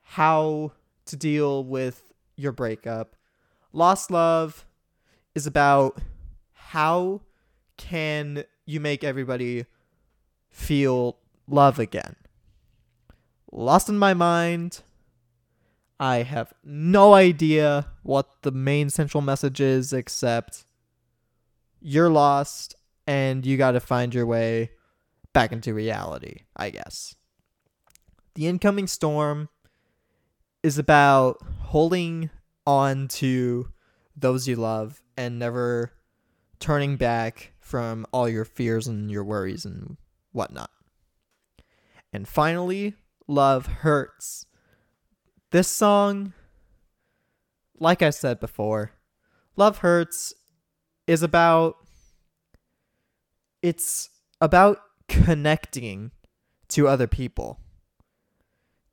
how 0.00 0.72
to 1.04 1.16
deal 1.16 1.62
with 1.62 2.14
your 2.36 2.52
breakup. 2.52 3.14
Lost 3.74 4.10
Love 4.10 4.64
is 5.34 5.46
about 5.46 6.00
how 6.54 7.20
can 7.76 8.44
you 8.64 8.80
make 8.80 9.04
everybody 9.04 9.66
feel 10.48 11.18
love 11.46 11.78
again. 11.78 12.16
Lost 13.52 13.88
in 13.88 13.98
My 13.98 14.14
Mind 14.14 14.82
I 16.00 16.22
have 16.24 16.52
no 16.64 17.14
idea 17.14 17.86
what 18.02 18.42
the 18.42 18.50
main 18.50 18.90
central 18.90 19.20
message 19.20 19.60
is, 19.60 19.92
except 19.92 20.64
you're 21.80 22.10
lost 22.10 22.74
and 23.06 23.46
you 23.46 23.56
got 23.56 23.72
to 23.72 23.80
find 23.80 24.12
your 24.12 24.26
way 24.26 24.72
back 25.32 25.52
into 25.52 25.72
reality, 25.72 26.40
I 26.56 26.70
guess. 26.70 27.14
The 28.34 28.48
incoming 28.48 28.88
storm 28.88 29.48
is 30.64 30.76
about 30.76 31.38
holding 31.60 32.30
on 32.66 33.06
to 33.08 33.68
those 34.16 34.48
you 34.48 34.56
love 34.56 35.00
and 35.16 35.38
never 35.38 35.92
turning 36.58 36.96
back 36.96 37.52
from 37.60 38.06
all 38.12 38.28
your 38.28 38.44
fears 38.44 38.88
and 38.88 39.08
your 39.08 39.22
worries 39.22 39.64
and 39.64 39.98
whatnot. 40.32 40.70
And 42.12 42.26
finally, 42.26 42.94
love 43.32 43.66
hurts 43.66 44.46
this 45.52 45.68
song, 45.68 46.32
like 47.78 48.00
I 48.00 48.08
said 48.08 48.40
before, 48.40 48.92
Love 49.54 49.78
Hurts 49.78 50.32
is 51.06 51.22
about 51.22 51.76
it's 53.60 54.08
about 54.40 54.80
connecting 55.08 56.10
to 56.68 56.88
other 56.88 57.06
people. 57.06 57.60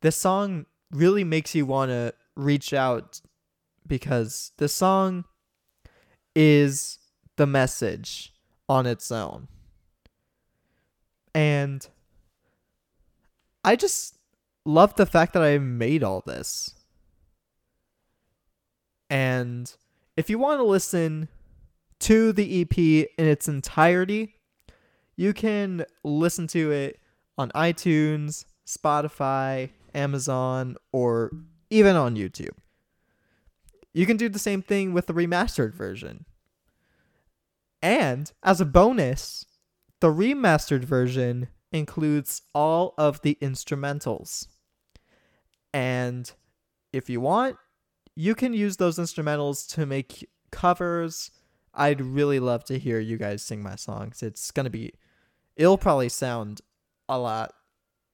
This 0.02 0.18
song 0.18 0.66
really 0.92 1.24
makes 1.24 1.56
you 1.56 1.66
want 1.66 1.92
to 1.92 2.14
reach 2.36 2.74
out 2.74 3.22
because 3.88 4.52
the 4.58 4.68
song 4.68 5.24
is 6.36 7.00
the 7.38 7.48
message 7.48 8.34
on 8.68 8.86
its 8.86 9.12
own. 9.14 9.48
And 11.34 11.88
I 13.64 13.78
just 13.78 14.19
love 14.70 14.96
the 14.96 15.06
fact 15.06 15.34
that 15.34 15.44
I 15.44 15.58
made 15.58 16.04
all 16.04 16.22
this. 16.26 16.76
And 19.10 19.74
if 20.16 20.30
you 20.30 20.38
want 20.38 20.60
to 20.60 20.64
listen 20.64 21.28
to 22.02 22.32
the 22.32 22.62
EP 22.62 22.78
in 22.78 23.28
its 23.28 23.48
entirety, 23.48 24.36
you 25.16 25.34
can 25.34 25.86
listen 26.04 26.48
to 26.48 26.72
it 26.72 27.00
on 27.38 27.50
iTunes, 27.52 28.46
Spotify, 28.66 29.72
Amazon, 29.96 30.76
or 30.92 31.32
even 31.70 31.96
on 31.96 32.16
YouTube. 32.16 32.56
You 33.92 34.06
can 34.06 34.18
do 34.18 34.30
the 34.30 34.40
same 34.40 34.62
thing 34.62 34.94
with 34.94 35.08
the 35.08 35.14
remastered 35.14 35.74
version. 35.74 36.26
And 37.82 38.32
as 38.44 38.62
a 38.62 38.66
bonus, 38.66 39.46
the 40.00 40.10
remastered 40.10 40.84
version 40.84 41.48
includes 41.72 42.44
all 42.54 42.94
of 42.98 43.22
the 43.22 43.38
instrumentals. 43.42 44.48
And 45.74 46.32
if 46.94 47.10
you 47.10 47.22
want, 47.22 47.58
you 48.16 48.36
can 48.36 48.54
use 48.54 48.78
those 48.78 48.98
instrumentals 48.98 49.68
to 49.76 49.86
make 49.86 50.28
covers. 50.52 51.32
I'd 51.74 52.02
really 52.02 52.40
love 52.40 52.64
to 52.66 52.80
hear 52.80 53.00
you 53.00 53.18
guys 53.18 53.42
sing 53.42 53.62
my 53.62 53.76
songs. 53.76 54.24
It's 54.24 54.52
going 54.52 54.66
to 54.66 54.70
be, 54.70 54.94
it'll 55.56 55.78
probably 55.78 56.10
sound 56.10 56.62
a 57.08 57.18
lot 57.18 57.54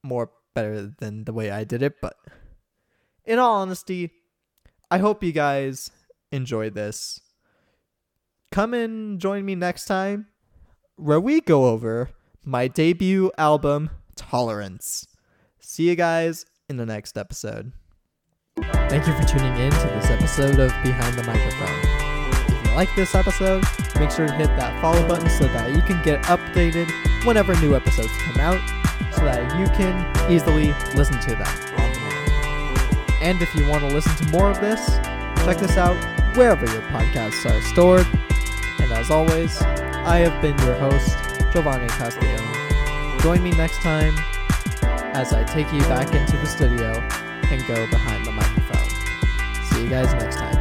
more 0.04 0.32
better 0.54 0.94
than 1.00 1.24
the 1.24 1.34
way 1.34 1.50
I 1.52 1.63
did 1.63 1.82
it. 1.82 1.96
But 2.02 2.15
in 3.24 3.39
all 3.39 3.56
honesty, 3.56 4.12
I 4.91 5.00
hope 5.00 5.24
you 5.24 5.32
guys 5.32 5.89
enjoy 6.32 6.70
this. 6.70 7.20
Come 8.52 8.74
and 8.74 9.20
join 9.20 9.46
me 9.46 9.56
next 9.56 9.86
time 9.86 10.28
where 10.96 11.20
we 11.20 11.41
go 11.41 11.65
over 11.65 12.10
my 12.44 12.68
debut 12.68 13.32
album, 13.38 13.89
Tolerance. 14.15 15.08
See 15.60 15.89
you 15.89 15.96
guys 15.96 16.46
in 16.69 16.78
the 16.78 16.86
next 16.86 17.17
episode. 17.17 17.71
Thank 18.89 19.06
you 19.08 19.13
for 19.13 19.23
tuning 19.23 19.56
in 19.58 19.71
to 19.71 19.88
this 19.88 20.10
episode 20.10 20.60
of 20.60 20.71
Behind 20.84 21.15
the 21.17 21.23
Microphone. 21.23 22.58
If 22.58 22.67
you 22.67 22.75
like 22.75 22.95
this 22.95 23.13
episode, 23.13 23.63
make 23.99 24.12
sure 24.12 24.28
to 24.28 24.34
hit 24.34 24.47
that 24.47 24.80
follow 24.82 25.06
button 25.08 25.30
so 25.30 25.45
that 25.45 25.75
you 25.75 25.82
can 25.82 26.01
get 26.04 26.23
updated 26.23 26.89
whenever 27.25 27.56
new 27.62 27.75
episodes 27.75 28.12
come 28.19 28.39
out, 28.39 28.62
so 29.13 29.21
that 29.21 29.60
you 29.60 29.67
can 29.75 30.32
easily 30.32 30.73
listen 30.95 31.19
to 31.19 31.36
them. 31.36 31.47
And 33.21 33.41
if 33.41 33.54
you 33.56 33.67
want 33.67 33.82
to 33.82 33.93
listen 33.93 34.15
to 34.25 34.32
more 34.32 34.49
of 34.49 34.60
this, 34.60 34.97
check 35.45 35.58
this 35.58 35.78
out 35.78 35.95
wherever 36.36 36.65
your 36.65 36.82
podcasts 36.84 37.45
are 37.49 37.62
stored. 37.62 38.08
And 38.80 38.91
as 38.91 39.10
always, 39.10 39.62
I 39.62 40.17
have 40.19 40.41
been 40.41 40.58
your 40.60 40.75
host, 40.75 41.17
Jovani 41.51 41.89
Castellone. 41.89 43.21
Join 43.21 43.43
me 43.43 43.51
next 43.51 43.82
time 43.82 44.15
as 45.15 45.32
I 45.32 45.45
take 45.45 45.71
you 45.71 45.80
back 45.84 46.13
into 46.13 46.36
the 46.36 46.45
studio 46.45 46.91
and 47.49 47.65
go 47.67 47.88
behind 47.88 48.25
the 48.25 48.34
microphone. 48.34 48.89
See 49.63 49.84
you 49.84 49.89
guys 49.89 50.13
next 50.15 50.36
time. 50.36 50.55